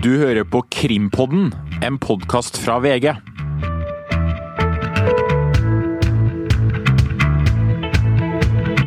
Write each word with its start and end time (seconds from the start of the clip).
Du 0.00 0.14
hører 0.16 0.46
på 0.48 0.62
Krimpodden, 0.72 1.50
en 1.84 1.98
podkast 2.00 2.56
fra 2.56 2.78
VG. 2.80 3.10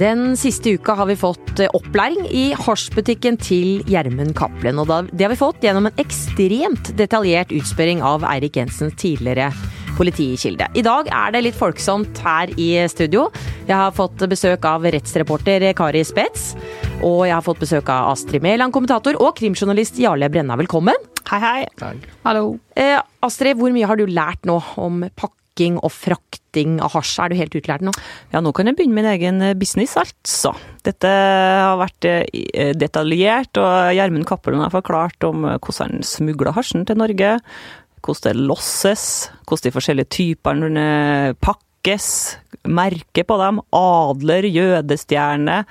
Den 0.01 0.33
siste 0.41 0.73
uka 0.73 0.95
har 0.97 1.05
vi 1.11 1.17
fått 1.21 1.61
eh, 1.61 1.69
opplæring 1.77 2.25
i 2.33 2.47
hasjbutikken 2.57 3.37
til 3.37 3.85
Gjermund 3.85 4.33
Cappelen. 4.39 4.81
Og 4.81 4.89
det 5.13 5.27
har 5.27 5.35
vi 5.35 5.37
fått 5.37 5.61
gjennom 5.61 5.91
en 5.91 6.01
ekstremt 6.01 6.95
detaljert 6.97 7.53
utspørring 7.53 8.01
av 8.01 8.25
Eirik 8.33 8.57
Jensens 8.57 8.97
tidligere 8.97 9.51
politikilde. 9.97 10.67
I 10.77 10.83
dag 10.85 11.09
er 11.11 11.33
det 11.33 11.43
litt 11.45 11.57
folksomt 11.57 12.19
her 12.25 12.51
i 12.59 12.69
studio. 12.91 13.27
Jeg 13.67 13.75
har 13.77 13.93
fått 13.95 14.23
besøk 14.29 14.65
av 14.67 14.85
rettsreporter 14.85 15.69
Kari 15.77 16.03
Spets. 16.07 16.53
Og 17.03 17.25
jeg 17.27 17.35
har 17.35 17.43
fått 17.45 17.61
besøk 17.63 17.89
av 17.91 18.13
Astrid 18.13 18.43
Mæland, 18.43 18.73
kommentator, 18.75 19.17
og 19.19 19.35
krimjournalist 19.39 19.99
Jarle 19.99 20.29
Brenna. 20.31 20.57
Velkommen. 20.59 21.09
Hei, 21.29 21.39
hei. 21.43 21.93
Hallo. 22.23 22.57
Eh, 22.75 22.99
Astrid, 23.23 23.57
hvor 23.59 23.73
mye 23.75 23.87
har 23.89 23.99
du 23.99 24.05
lært 24.07 24.47
nå 24.47 24.59
om 24.79 25.03
pakking 25.19 25.79
og 25.79 25.91
frakting 25.93 26.79
av 26.83 26.95
hasj? 26.95 27.17
Er 27.23 27.33
du 27.33 27.39
helt 27.39 27.57
utlært 27.59 27.83
nå? 27.85 27.93
Ja, 28.33 28.41
nå 28.43 28.53
kan 28.55 28.69
jeg 28.69 28.79
begynne 28.79 28.99
min 28.99 29.09
egen 29.13 29.41
eh, 29.43 29.55
business, 29.57 29.95
altså. 29.99 30.53
Dette 30.83 31.07
har 31.07 31.79
vært 31.79 32.07
eh, 32.09 32.73
detaljert, 32.75 33.55
og 33.59 33.93
Gjermund 33.95 34.27
Cappelen 34.27 34.63
har 34.63 34.73
forklart 34.73 35.27
om 35.27 35.47
eh, 35.47 35.59
hvordan 35.59 35.97
han 35.99 36.07
smugla 36.07 36.55
hasjen 36.55 36.87
til 36.87 36.99
Norge. 36.99 37.37
Hvordan 38.03 38.33
det 38.33 38.47
losses, 38.49 39.05
hvordan 39.47 39.67
de 39.67 39.73
forskjellige 39.75 40.11
typene 40.11 40.71
eh, 40.83 41.35
pakkes, 41.39 42.07
merke 42.67 43.23
på 43.27 43.37
dem, 43.39 43.61
adler, 43.79 44.47
jødestjerne. 44.51 45.63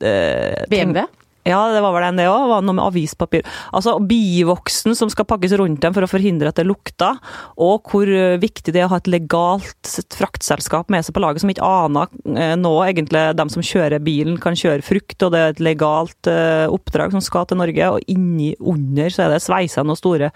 eh, 0.00 0.64
BMW? 0.70 1.04
Ja, 1.44 1.60
det 1.74 1.82
var 1.84 1.92
vel 1.92 2.06
en 2.06 2.16
det 2.16 2.24
òg. 2.30 2.54
Noe 2.64 2.72
med 2.72 2.84
avispapir. 2.86 3.44
Altså 3.76 3.98
bivoksen 4.00 4.96
som 4.96 5.10
skal 5.12 5.26
pakkes 5.28 5.52
rundt 5.60 5.82
dem 5.84 5.92
for 5.92 6.06
å 6.06 6.08
forhindre 6.08 6.48
at 6.48 6.56
det 6.56 6.64
lukter. 6.64 7.18
Og 7.60 7.84
hvor 7.92 8.08
eh, 8.08 8.38
viktig 8.40 8.72
det 8.72 8.80
er 8.80 8.88
å 8.88 8.94
ha 8.94 9.00
et 9.02 9.10
legalt 9.12 9.90
fraktselskap 10.16 10.88
med 10.92 11.04
seg 11.04 11.16
på 11.16 11.20
laget 11.20 11.44
som 11.44 11.52
ikke 11.52 11.66
aner 11.68 12.08
eh, 12.32 12.54
nå 12.56 12.72
egentlig 12.86 13.26
dem 13.36 13.52
som 13.52 13.64
kjører 13.64 14.00
bilen 14.04 14.38
kan 14.40 14.56
kjøre 14.56 14.84
frukt, 14.86 15.18
og 15.20 15.34
det 15.34 15.42
er 15.42 15.52
et 15.52 15.60
legalt 15.64 16.30
eh, 16.30 16.64
oppdrag 16.72 17.12
som 17.12 17.24
skal 17.24 17.44
til 17.50 17.60
Norge. 17.60 17.90
Og 17.92 18.08
inni 18.14 18.54
under 18.60 19.12
så 19.12 19.26
er 19.26 19.34
det 19.34 19.42
sveisa 19.44 19.84
noen 19.84 20.00
store 20.00 20.30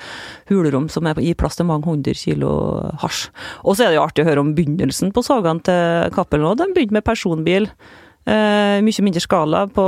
hulrom 0.52 0.90
som 0.92 1.08
gir 1.16 1.38
plass 1.40 1.56
til 1.56 1.70
mange 1.70 1.88
hundre 1.88 2.12
kilo 2.18 2.50
hasj. 3.00 3.30
Og 3.64 3.78
så 3.78 3.86
er 3.86 3.94
det 3.94 3.98
jo 3.98 4.04
artig 4.04 4.26
å 4.26 4.28
høre 4.28 4.44
om 4.44 4.52
begynnelsen 4.58 5.14
på 5.16 5.24
sagene 5.24 5.64
til 5.64 6.12
Cappelen 6.12 6.50
òg. 6.50 6.60
De 6.60 6.68
begynte 6.76 6.98
med 6.98 7.08
personbil. 7.08 7.70
Eh, 8.28 8.82
mye 8.84 9.04
mindre 9.06 9.22
skala 9.24 9.62
på, 9.72 9.84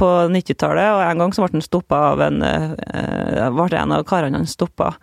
på 0.00 0.06
90-tallet, 0.32 0.94
og 0.94 1.02
en 1.04 1.18
gang 1.20 1.34
så 1.36 1.42
ble 1.44 1.58
han 1.58 1.64
stoppa 1.64 1.98
av 2.12 2.22
en 2.24 2.38
uh, 2.40 3.50
ble 3.52 3.76
en 3.76 3.92
av 3.92 4.06
karene 4.08 4.38
han 4.40 4.48
stoppa 4.48 4.94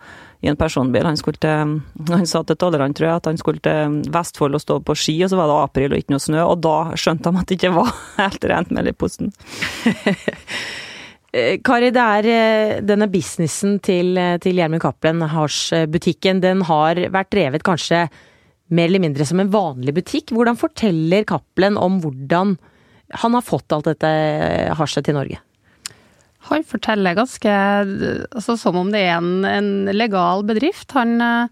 i 0.42 0.48
en 0.50 0.58
personbil. 0.58 1.06
Han, 1.06 1.18
skulle 1.20 1.38
til, 1.38 1.76
han 2.08 2.26
sa 2.26 2.42
til 2.42 2.58
tollerne, 2.58 2.96
tror 2.96 3.06
jeg, 3.06 3.20
at 3.20 3.28
han 3.30 3.38
skulle 3.38 3.62
til 3.62 4.00
Vestfold 4.10 4.58
og 4.58 4.64
stå 4.64 4.80
på 4.82 4.96
ski, 4.98 5.14
og 5.22 5.30
så 5.30 5.38
var 5.38 5.46
det 5.52 5.58
april 5.60 5.94
og 5.94 6.02
ikke 6.02 6.16
noe 6.16 6.24
snø, 6.24 6.42
og 6.42 6.64
da 6.66 6.76
skjønte 6.98 7.30
de 7.30 7.42
at 7.44 7.52
det 7.52 7.58
ikke 7.60 7.74
var 7.76 7.92
helt 8.24 8.48
rent 8.50 8.74
mel 8.74 8.90
i 8.90 8.96
posten. 8.96 9.34
Eh, 11.30 11.60
Kari, 11.62 11.92
det 11.94 12.02
er 12.02 12.80
denne 12.82 13.06
businessen 13.06 13.76
til, 13.86 14.18
til 14.42 14.56
Gjermund 14.58 14.82
Cappelen, 14.82 15.22
hasjbutikken, 15.30 16.40
den 16.42 16.64
har 16.66 16.98
vært 17.14 17.30
drevet 17.30 17.62
kanskje 17.62 18.00
mer 18.74 18.88
eller 18.90 19.04
mindre 19.04 19.22
som 19.28 19.38
en 19.38 19.52
vanlig 19.52 19.94
butikk. 19.94 20.32
Hvordan 20.34 20.58
forteller 20.58 21.22
Cappelen 21.30 21.78
om 21.78 22.00
hvordan 22.02 22.56
han 23.10 23.34
har 23.34 23.44
fått 23.46 23.72
alt 23.74 23.88
dette 23.90 24.08
eh, 24.08 24.72
hasjet 24.78 25.06
til 25.06 25.16
Norge? 25.18 25.40
Han 26.50 26.64
forteller 26.66 27.18
ganske 27.18 27.52
altså, 27.52 28.56
som 28.58 28.78
om 28.80 28.90
det 28.92 29.04
er 29.04 29.18
en, 29.18 29.44
en 29.44 29.70
legal 29.92 30.44
bedrift. 30.48 30.94
Han 30.96 31.20
eh, 31.20 31.50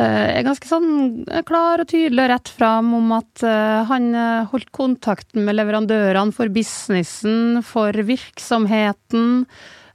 er 0.00 0.46
ganske 0.46 0.70
sånn 0.70 1.26
klar 1.48 1.82
og 1.82 1.90
tydelig 1.90 2.24
og 2.24 2.32
rett 2.32 2.52
fram 2.56 2.94
om 2.98 3.12
at 3.18 3.44
eh, 3.46 3.82
han 3.90 4.08
eh, 4.16 4.48
holdt 4.52 4.72
kontakten 4.74 5.44
med 5.46 5.58
leverandørene 5.58 6.34
for 6.34 6.52
businessen, 6.52 7.60
for 7.66 7.92
virksomheten. 8.08 9.44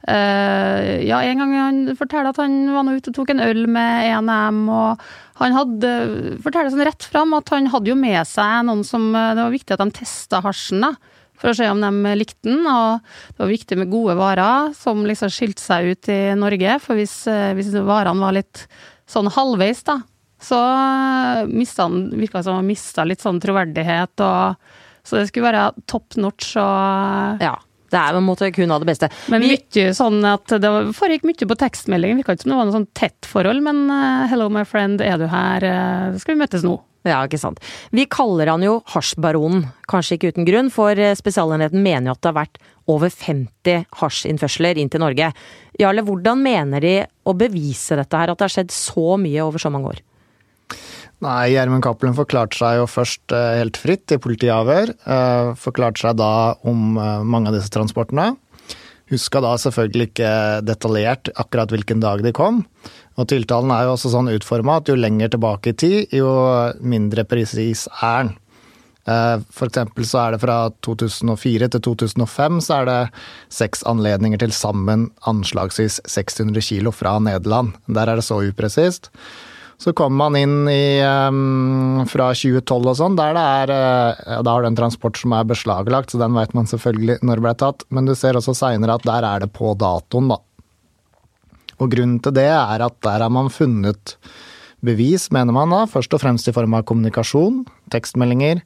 Eh, 0.06 1.06
ja, 1.08 1.22
en 1.26 1.42
gang 1.42 1.54
han 1.58 1.80
forteller 1.98 2.30
at 2.30 2.38
han 2.38 2.68
var 2.70 2.86
nå 2.86 2.98
ute 2.98 3.10
og 3.10 3.16
tok 3.18 3.32
en 3.34 3.42
øl 3.42 3.64
med 3.66 4.06
ENM, 4.12 4.60
og 4.70 5.02
han 5.40 5.56
hadde, 5.56 5.92
forteller 6.44 6.70
sånn 6.70 6.86
rett 6.86 7.06
fram 7.10 7.34
at 7.38 7.50
han 7.54 7.70
hadde 7.72 7.90
jo 7.90 7.98
med 7.98 8.20
seg 8.26 8.66
noen 8.66 8.84
som 8.86 9.10
eh, 9.10 9.34
Det 9.34 9.44
var 9.44 9.54
viktig 9.54 9.74
at 9.74 9.82
de 9.82 9.96
testa 10.00 10.42
hasjen, 10.44 10.86
da 10.86 10.94
for 11.38 11.52
å 11.52 11.56
se 11.56 11.68
om 11.70 11.80
de 11.82 12.14
likte 12.18 12.50
den. 12.50 12.66
Og 12.66 12.98
det 13.30 13.42
var 13.42 13.52
viktig 13.52 13.78
med 13.78 13.92
gode 13.92 14.16
varer 14.18 14.72
som 14.76 15.04
liksom 15.06 15.32
skilte 15.32 15.62
seg 15.62 15.92
ut 15.92 16.10
i 16.12 16.20
Norge. 16.38 16.78
For 16.82 16.98
hvis, 16.98 17.20
eh, 17.30 17.52
hvis 17.58 17.70
varene 17.76 18.24
var 18.24 18.34
litt 18.36 18.64
sånn 19.08 19.30
halvveis, 19.32 19.84
da, 19.86 20.00
så 20.42 20.58
mista 21.50 21.86
han 21.86 22.10
Virka 22.18 22.42
som 22.44 22.58
han 22.58 22.68
mista 22.68 23.06
litt 23.06 23.22
sånn 23.24 23.40
troverdighet. 23.42 24.18
Og, 24.18 24.74
så 25.06 25.20
det 25.20 25.30
skulle 25.30 25.52
være 25.52 25.86
top 25.86 26.18
notch 26.20 26.56
og 26.60 27.42
Ja. 27.42 27.56
Det 27.88 27.98
er 28.00 28.12
på 28.14 28.20
en 28.20 28.26
måte 28.28 28.50
kun 28.54 28.74
av 28.74 28.82
det 28.82 28.90
beste. 28.90 29.08
Men 29.32 29.46
mye 29.46 29.92
sånn 29.96 30.20
at 30.28 30.58
det 30.60 30.72
foregikk 30.96 31.24
mye 31.28 31.48
på 31.48 31.60
tekstmeldingen. 31.62 32.20
Virka 32.20 32.36
ikke 32.36 32.46
som 32.46 32.54
det 32.54 32.60
var 32.60 32.68
noe 32.68 32.76
sånn 32.76 32.90
tett 32.98 33.28
forhold, 33.28 33.64
men 33.64 33.88
eh, 33.92 34.28
'hello, 34.28 34.50
my 34.52 34.64
friend, 34.68 35.00
er 35.00 35.18
du 35.18 35.26
her? 35.26 35.64
Eh, 35.64 36.18
skal 36.18 36.36
vi 36.36 36.42
møtes 36.44 36.66
nå?' 36.66 36.80
Ja, 37.06 37.22
ikke 37.24 37.38
sant. 37.40 37.60
Vi 37.94 38.04
kaller 38.10 38.50
han 38.50 38.64
jo 38.64 38.80
hasjbaronen, 38.92 39.68
kanskje 39.88 40.18
ikke 40.18 40.32
uten 40.34 40.48
grunn, 40.48 40.68
for 40.74 40.98
eh, 40.98 41.14
Spesialenheten 41.16 41.80
mener 41.82 42.10
jo 42.10 42.16
at 42.16 42.22
det 42.22 42.32
har 42.32 42.40
vært 42.42 42.60
over 42.88 43.12
50 43.12 43.86
hasjinnførsler 44.00 44.80
inn 44.80 44.90
til 44.92 45.02
Norge. 45.04 45.30
Jarle, 45.78 46.04
hvordan 46.04 46.42
mener 46.42 46.84
de 46.84 46.94
å 47.28 47.36
bevise 47.38 47.96
dette 47.96 48.20
her, 48.20 48.32
at 48.32 48.40
det 48.40 48.48
har 48.48 48.56
skjedd 48.56 48.74
så 48.74 49.16
mye 49.20 49.44
over 49.44 49.62
så 49.62 49.72
mange 49.72 49.94
år? 49.94 50.02
Nei, 51.24 51.50
Gjermund 51.50 51.82
Cappelen 51.82 52.14
forklarte 52.14 52.54
seg 52.60 52.76
jo 52.78 52.84
først 52.86 53.34
eh, 53.34 53.56
helt 53.58 53.78
fritt 53.80 54.14
i 54.14 54.20
politiavhør. 54.22 54.92
Eh, 54.94 55.48
Forklarte 55.58 56.04
seg 56.04 56.18
da 56.20 56.54
om 56.68 56.94
eh, 56.94 57.24
mange 57.26 57.50
av 57.50 57.56
disse 57.56 57.72
transportene. 57.74 58.36
Huska 59.10 59.42
da 59.42 59.56
selvfølgelig 59.58 60.10
ikke 60.12 60.30
detaljert 60.68 61.32
akkurat 61.34 61.72
hvilken 61.74 62.04
dag 62.04 62.22
de 62.22 62.30
kom. 62.36 62.60
Og 63.18 63.26
tiltalen 63.32 63.72
er 63.74 63.88
jo 63.88 63.96
også 63.96 64.12
sånn 64.12 64.30
utforma 64.30 64.78
at 64.78 64.92
jo 64.92 64.98
lenger 64.98 65.32
tilbake 65.34 65.72
i 65.72 65.78
tid, 65.80 66.14
jo 66.14 66.28
mindre 66.78 67.24
presis 67.26 67.88
er 67.98 68.28
den. 68.28 68.36
For 69.08 69.70
eksempel 69.70 70.04
så 70.04 70.18
er 70.20 70.34
det 70.34 70.42
fra 70.42 70.58
2004 70.84 71.70
til 71.72 71.82
2005 71.86 72.58
så 72.60 72.82
er 72.82 72.88
det 72.90 72.98
seks 73.56 73.80
anledninger 73.88 74.42
til 74.42 74.52
sammen 74.52 75.06
anslagsvis 75.32 75.96
600 76.04 76.60
kilo 76.66 76.92
fra 76.92 77.14
Nederland. 77.16 77.72
Der 77.88 78.12
er 78.12 78.20
det 78.20 78.26
så 78.28 78.42
upresist. 78.44 79.08
Så 79.78 79.92
kommer 79.94 80.24
man 80.24 80.36
inn 80.36 80.66
i 80.70 80.98
um, 81.06 82.02
fra 82.10 82.32
2012 82.34 82.88
og 82.90 82.96
sånn, 82.98 83.18
der 83.18 83.36
det 83.36 83.44
er 83.62 83.70
uh, 83.70 84.40
Da 84.42 84.54
har 84.56 84.64
du 84.64 84.70
en 84.72 84.78
transport 84.78 85.20
som 85.20 85.36
er 85.36 85.46
beslaglagt, 85.46 86.10
så 86.10 86.18
den 86.18 86.34
vet 86.34 86.54
man 86.58 86.66
selvfølgelig 86.66 87.20
når 87.22 87.38
det 87.38 87.44
ble 87.46 87.54
tatt. 87.62 87.86
Men 87.94 88.08
du 88.08 88.16
ser 88.18 88.38
også 88.38 88.56
seinere 88.58 88.98
at 88.98 89.06
der 89.06 89.26
er 89.28 89.44
det 89.44 89.52
på 89.54 89.76
datoen, 89.78 90.32
da. 90.34 90.40
Og 91.78 91.92
grunnen 91.94 92.18
til 92.24 92.34
det 92.34 92.48
er 92.50 92.82
at 92.82 92.98
der 93.06 93.22
har 93.22 93.30
man 93.30 93.52
funnet 93.54 94.16
bevis, 94.82 95.28
mener 95.34 95.54
man 95.54 95.70
da, 95.70 95.84
først 95.90 96.14
og 96.14 96.24
fremst 96.24 96.50
i 96.50 96.54
form 96.54 96.74
av 96.74 96.82
kommunikasjon, 96.90 97.62
tekstmeldinger, 97.94 98.64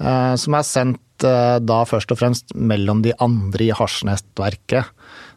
uh, 0.00 0.36
som 0.40 0.56
er 0.56 0.64
sendt 0.64 1.04
da 1.22 1.80
først 1.88 2.12
og 2.14 2.20
fremst 2.20 2.54
mellom 2.54 3.02
de 3.04 3.12
andre 3.20 3.66
i 3.68 3.74
hasjnettverket. 3.76 4.88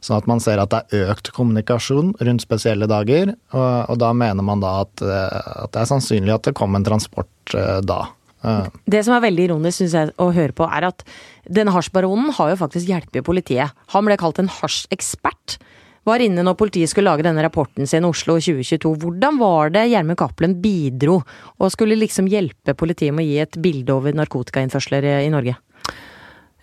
Sånn 0.04 0.20
at 0.20 0.28
man 0.28 0.42
ser 0.44 0.60
at 0.60 0.74
det 0.74 0.82
er 0.92 1.14
økt 1.14 1.32
kommunikasjon 1.36 2.14
rundt 2.20 2.44
spesielle 2.44 2.90
dager, 2.92 3.34
og, 3.56 3.70
og 3.94 4.00
da 4.02 4.12
mener 4.18 4.44
man 4.46 4.64
da 4.64 4.82
at, 4.84 5.04
eh, 5.04 5.38
at 5.64 5.72
det 5.76 5.84
er 5.84 5.92
sannsynlig 5.94 6.36
at 6.36 6.50
det 6.50 6.56
kom 6.60 6.76
en 6.76 6.86
transport 6.88 7.56
eh, 7.56 7.80
da. 7.88 8.02
Eh, 8.44 8.68
Det 8.92 9.04
som 9.08 9.16
er 9.16 9.24
veldig 9.24 9.48
ironisk 9.48 9.80
synes 9.80 9.96
jeg, 10.00 10.16
å 10.20 10.34
høre 10.36 10.56
på, 10.56 10.68
er 10.68 10.90
at 10.90 11.06
denne 11.48 11.72
hasjbaronen 11.76 12.36
har 12.36 12.52
jo 12.52 12.60
faktisk 12.66 12.92
hjulpet 12.92 13.24
politiet. 13.28 13.72
Han 13.96 14.10
ble 14.10 14.20
kalt 14.20 14.44
en 14.44 14.52
hasjekspert. 14.52 15.58
Var 16.04 16.20
inne 16.20 16.44
når 16.44 16.58
politiet 16.60 16.92
skulle 16.92 17.08
lage 17.08 17.24
denne 17.24 17.44
rapporten 17.46 17.88
sin 17.88 18.04
Oslo 18.04 18.36
2022. 18.36 18.98
Hvordan 19.00 19.38
var 19.40 19.72
det 19.72 19.86
Gjermund 19.88 20.20
Cappelen 20.20 20.58
bidro, 20.60 21.22
og 21.56 21.72
skulle 21.72 21.96
liksom 21.96 22.28
hjelpe 22.28 22.76
politiet 22.76 23.16
med 23.16 23.24
å 23.24 23.30
gi 23.30 23.38
et 23.46 23.56
bilde 23.64 23.96
over 23.96 24.20
narkotikainnførsler 24.20 25.08
i 25.22 25.32
Norge? 25.32 25.56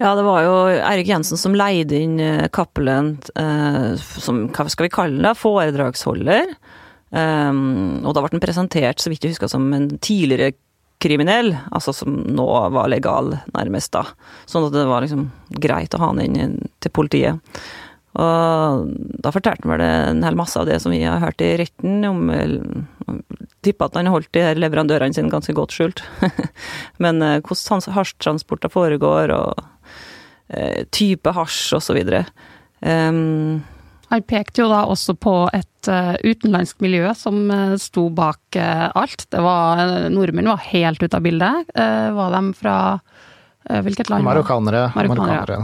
Ja, 0.01 0.15
det 0.17 0.25
var 0.25 0.41
jo 0.47 0.53
Eirik 0.73 1.11
Jensen 1.11 1.37
som 1.37 1.53
leide 1.53 1.99
inn 2.01 2.17
eh, 2.25 2.47
Cappelen 2.49 3.19
eh, 3.37 3.91
som, 4.01 4.47
hva 4.49 4.65
skal 4.73 4.87
vi 4.87 4.95
kalle 4.95 5.21
det, 5.27 5.37
foredragsholder. 5.37 6.55
Um, 7.11 8.01
og 8.07 8.15
da 8.15 8.23
ble 8.23 8.31
han 8.37 8.43
presentert, 8.43 9.03
så 9.03 9.11
vidt 9.11 9.27
jeg 9.27 9.35
husker, 9.35 9.51
som 9.51 9.67
en 9.77 9.91
tidligere 9.99 10.55
kriminell, 11.03 11.53
altså 11.69 11.93
som 11.97 12.15
nå 12.33 12.47
var 12.73 12.89
legal, 12.93 13.35
nærmest, 13.53 13.93
da. 13.93 14.07
Sånn 14.49 14.69
at 14.69 14.77
det 14.77 14.87
var 14.89 15.05
liksom 15.05 15.27
greit 15.61 15.97
å 15.97 16.01
ha 16.01 16.11
han 16.13 16.23
inn 16.23 16.59
til 16.81 16.95
politiet. 16.97 17.61
Og 18.21 18.87
da 19.23 19.33
fortalte 19.35 19.67
han 19.67 19.75
vel 19.75 19.85
en 19.85 20.25
hel 20.27 20.39
masse 20.39 20.59
av 20.61 20.69
det 20.69 20.79
som 20.83 20.95
vi 20.95 21.03
har 21.05 21.21
hørt 21.23 21.45
i 21.45 21.55
retten, 21.61 22.01
om, 22.09 22.33
Tippa 23.61 23.91
at 23.91 23.99
han 23.99 24.09
holdt 24.09 24.31
de 24.33 24.41
her 24.41 24.57
leverandørene 24.57 25.13
sine 25.13 25.29
ganske 25.33 25.53
godt 25.57 25.75
skjult. 25.77 26.01
Men 27.05 27.21
hvordan 27.21 27.45
hvordan 27.45 27.97
hasjtransporter 27.99 28.73
foregår, 28.73 29.35
og 29.37 29.61
eh, 29.61 29.70
type 30.91 31.31
hasj, 31.37 31.77
videre. 31.95 32.25
Um, 32.81 33.61
Han 34.11 34.23
pekte 34.27 34.65
jo 34.65 34.71
da 34.71 34.83
også 34.91 35.15
på 35.21 35.35
et 35.55 35.91
uh, 35.93 36.17
utenlandsk 36.25 36.81
miljø 36.83 37.13
som 37.15 37.45
uh, 37.53 37.77
sto 37.79 38.09
bak 38.11 38.59
uh, 38.59 38.89
alt. 38.99 39.27
Det 39.31 39.43
var, 39.45 39.83
Nordmenn 40.11 40.51
var 40.51 40.65
helt 40.73 41.03
ute 41.03 41.17
av 41.17 41.23
bildet. 41.23 41.75
var 42.17 42.33
de 42.35 42.55
fra 42.59 42.77
hvilket 43.85 44.09
land? 44.09 44.25
Marokkanere. 44.25 44.89
Marokkanere. 44.97 45.59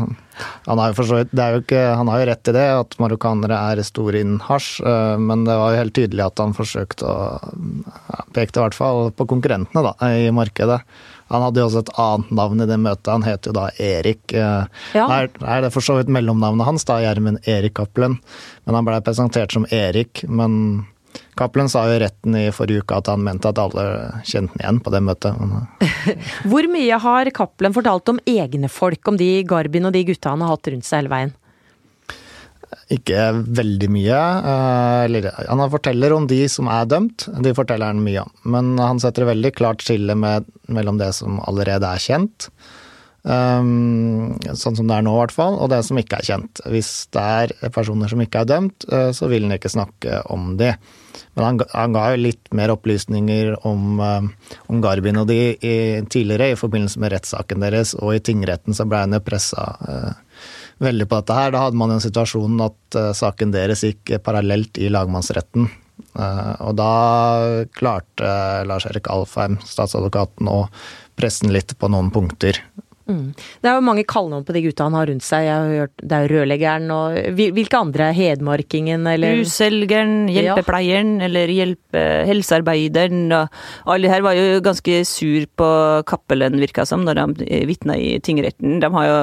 Han, 0.68 0.78
har 0.78 0.92
jo 0.92 1.62
ikke, 1.64 1.80
han 1.96 2.10
har 2.12 2.20
jo 2.20 2.26
rett 2.28 2.50
i 2.52 2.54
det, 2.54 2.66
at 2.84 2.96
marokkanere 3.02 3.58
er 3.72 3.82
store 3.88 4.20
innen 4.20 4.38
hasj, 4.44 4.84
men 5.18 5.46
det 5.48 5.56
var 5.56 5.72
jo 5.72 5.80
helt 5.80 5.96
tydelig 5.96 6.26
at 6.26 6.42
han 6.44 6.54
forsøkte 6.54 7.08
å 7.08 7.16
ja, 7.40 8.20
Pekte 8.36 8.60
i 8.60 8.66
hvert 8.66 8.76
fall 8.76 9.10
på 9.16 9.26
konkurrentene 9.32 9.82
da, 9.88 9.96
i 10.12 10.28
markedet. 10.36 10.82
Han 11.32 11.42
hadde 11.42 11.62
jo 11.62 11.68
også 11.68 11.82
et 11.82 11.94
annet 11.98 12.34
navn 12.38 12.62
i 12.62 12.68
det 12.70 12.76
møtet, 12.78 13.10
han 13.10 13.24
het 13.26 13.48
jo 13.48 13.54
da 13.56 13.68
Erik. 13.82 14.34
Ja. 14.34 14.66
Er, 14.94 15.30
er 15.42 15.64
det 15.64 15.72
for 15.74 15.84
så 15.84 15.98
vidt 15.98 16.12
mellomnavnet 16.12 16.68
hans, 16.68 16.86
da, 16.86 17.00
Gjermund 17.02 17.48
Erik 17.50 17.74
Cappelen. 17.78 18.20
Men 18.64 18.78
han 18.78 18.86
blei 18.86 19.00
presentert 19.02 19.54
som 19.54 19.66
Erik. 19.74 20.22
Men 20.28 20.86
Cappelen 21.36 21.68
sa 21.68 21.86
jo 21.88 21.96
i 21.96 22.00
retten 22.00 22.36
i 22.38 22.44
forrige 22.54 22.84
uke 22.84 23.00
at 23.00 23.10
han 23.10 23.24
mente 23.26 23.50
at 23.50 23.58
alle 23.60 23.86
kjente 24.24 24.54
han 24.54 24.62
igjen 24.62 24.82
på 24.84 24.92
det 24.94 25.02
møtet. 25.04 25.82
Hvor 26.50 26.70
mye 26.72 27.00
har 27.02 27.32
Cappelen 27.36 27.74
fortalt 27.76 28.14
om 28.14 28.22
egne 28.28 28.70
folk, 28.72 29.02
om 29.10 29.18
de 29.20 29.30
Garbin 29.48 29.88
og 29.88 29.96
de 29.96 30.06
gutta 30.08 30.32
han 30.32 30.44
har 30.44 30.54
hatt 30.54 30.70
rundt 30.72 30.88
seg 30.88 31.02
hele 31.02 31.12
veien? 31.12 31.34
Ikke 32.92 33.30
veldig 33.34 33.88
mye. 33.90 34.22
Eller, 35.06 35.30
han 35.34 35.62
forteller 35.72 36.14
om 36.14 36.28
de 36.30 36.44
som 36.50 36.70
er 36.70 36.86
dømt, 36.90 37.26
de 37.42 37.54
forteller 37.56 37.90
han 37.90 38.02
mye 38.04 38.22
om. 38.22 38.34
Men 38.46 38.74
han 38.78 39.02
setter 39.02 39.24
et 39.24 39.32
veldig 39.34 39.54
klart 39.58 39.82
skille 39.82 40.14
med, 40.18 40.46
mellom 40.70 41.00
det 41.00 41.10
som 41.18 41.40
allerede 41.48 41.88
er 41.88 42.02
kjent, 42.02 42.46
um, 43.26 44.36
sånn 44.54 44.78
som 44.78 44.86
det 44.86 45.00
er 45.00 45.06
nå 45.06 45.16
i 45.16 45.20
hvert 45.24 45.34
fall, 45.34 45.58
og 45.58 45.72
det 45.72 45.80
som 45.86 45.98
ikke 45.98 46.20
er 46.20 46.28
kjent. 46.28 46.62
Hvis 46.70 46.92
det 47.16 47.24
er 47.40 47.72
personer 47.74 48.12
som 48.12 48.22
ikke 48.22 48.44
er 48.44 48.52
dømt, 48.52 48.86
eh, 48.86 49.10
så 49.16 49.30
vil 49.32 49.48
han 49.48 49.56
ikke 49.56 49.72
snakke 49.72 50.20
om 50.30 50.52
de. 50.60 50.70
Men 51.34 51.46
han, 51.48 51.60
han 51.72 51.96
ga 51.96 52.04
jo 52.12 52.22
litt 52.22 52.52
mer 52.54 52.70
opplysninger 52.74 53.56
om, 53.66 53.98
om 53.98 54.84
Garbin 54.84 55.18
og 55.22 55.26
de 55.30 55.40
i, 55.56 55.76
tidligere, 56.12 56.52
i 56.52 56.60
forbindelse 56.60 57.02
med 57.02 57.16
rettssaken 57.16 57.66
deres, 57.66 57.96
og 57.98 58.14
i 58.14 58.22
tingretten 58.22 58.76
så 58.76 58.86
ble 58.86 59.02
han 59.06 59.16
jo 59.16 59.24
pressa 59.26 59.66
veldig 60.82 61.08
på 61.08 61.20
dette 61.20 61.36
her. 61.36 61.52
Da 61.54 61.64
hadde 61.64 61.80
man 61.80 61.92
jo 61.92 61.98
en 61.98 62.04
situasjon 62.04 62.62
at 62.66 62.98
uh, 62.98 63.10
saken 63.16 63.54
deres 63.54 63.84
gikk 63.86 64.16
parallelt 64.26 64.80
i 64.80 64.90
lagmannsretten. 64.92 65.68
Uh, 66.16 66.54
og 66.68 66.76
da 66.78 66.92
klarte 67.76 68.24
uh, 68.24 68.64
Lars 68.68 68.88
Erik 68.88 69.08
Alfheim, 69.12 69.58
statsadvokaten, 69.64 70.48
å 70.48 70.66
pressen 71.16 71.52
litt 71.52 71.76
på 71.80 71.90
noen 71.92 72.12
punkter. 72.12 72.60
Mm. 73.06 73.26
Det 73.62 73.70
er 73.70 73.76
jo 73.76 73.84
mange 73.86 74.02
kallenavn 74.08 74.44
på 74.46 74.54
de 74.56 74.62
gutta 74.64 74.86
han 74.88 74.96
har 74.98 75.06
rundt 75.10 75.24
seg. 75.24 75.44
Jeg 75.46 75.54
har 75.54 75.82
hørt, 75.82 75.92
det 76.02 76.16
er 76.16 76.32
rørleggeren 76.32 76.88
og 76.90 77.18
Hvilke 77.36 77.78
andre? 77.78 78.08
Hedmarkingen 78.16 79.06
eller 79.10 79.38
Husselgeren, 79.40 80.26
hjelpepleieren 80.32 81.16
ja. 81.20 81.28
eller 81.28 81.52
hjelpe, 81.54 82.02
helsearbeideren. 82.30 83.28
Og 83.36 83.94
alle 83.94 84.10
her 84.10 84.24
var 84.26 84.38
jo 84.38 84.58
ganske 84.64 84.98
sur 85.08 85.46
på 85.58 85.70
Cappelen, 86.08 86.58
virka 86.62 86.86
som, 86.88 87.06
når 87.06 87.20
de 87.20 87.62
vitna 87.70 87.98
i 87.98 88.16
tingretten. 88.18 88.80
De 88.82 88.90
har 88.98 89.08
jo 89.10 89.20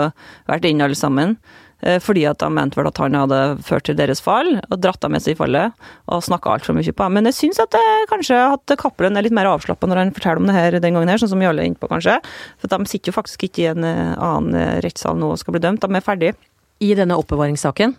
vært 0.52 0.70
inne 0.70 0.88
alle 0.88 1.00
sammen. 1.00 1.38
Eh, 1.84 2.00
fordi 2.00 2.24
at 2.30 2.40
de 2.40 2.48
mente 2.54 2.80
vel 2.80 2.88
at 2.88 3.00
han 3.02 3.18
hadde 3.18 3.40
ført 3.68 3.88
til 3.90 3.98
deres 4.00 4.22
fall, 4.24 4.56
og 4.70 4.80
dratt 4.80 5.02
dem 5.04 5.14
med 5.16 5.24
seg 5.24 5.36
i 5.36 5.40
fallet, 5.40 5.76
og 6.08 6.24
snakka 6.24 6.56
altfor 6.56 6.78
mye 6.78 6.96
på 6.96 7.06
ham. 7.06 7.18
Men 7.18 7.28
jeg 7.30 7.40
syns 7.42 7.60
at 7.64 7.74
det, 7.76 7.84
kanskje 8.12 8.40
at 8.54 8.76
Cappelen 8.80 9.20
er 9.20 9.28
litt 9.28 9.36
mer 9.36 9.52
avslappa 9.52 9.90
når 9.90 10.00
han 10.00 10.16
forteller 10.16 10.44
om 10.44 10.48
det 10.48 10.56
her 10.56 10.80
den 10.80 10.96
gangen 10.96 11.12
her, 11.12 11.20
sånn 11.20 11.34
som 11.34 11.44
Jarle 11.44 11.66
er 11.66 11.72
inne 11.72 11.82
på, 11.82 11.92
kanskje. 11.92 12.20
For 12.62 12.72
de 12.72 12.90
sitter 12.90 13.12
jo 13.12 13.18
faktisk 13.18 13.50
ikke 13.50 13.66
i 13.66 13.70
en 13.74 13.88
eh, 13.88 14.16
annen 14.16 14.56
eh, 14.60 14.80
rettssal 14.86 15.20
nå 15.20 15.34
og 15.34 15.42
skal 15.42 15.58
bli 15.58 15.64
dømt, 15.66 15.84
de 15.84 16.00
er 16.00 16.06
ferdige. 16.06 16.40
I 16.84 16.94
denne 17.00 17.20
oppbevaringssaken? 17.20 17.98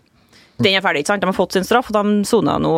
Den 0.64 0.76
er 0.78 0.82
ferdig, 0.84 1.02
ikke 1.02 1.10
sant. 1.10 1.24
De 1.24 1.28
har 1.28 1.36
fått 1.36 1.56
sin 1.56 1.64
straff, 1.66 1.88
og 1.90 1.96
de 1.96 2.24
sona 2.28 2.56
nå, 2.62 2.72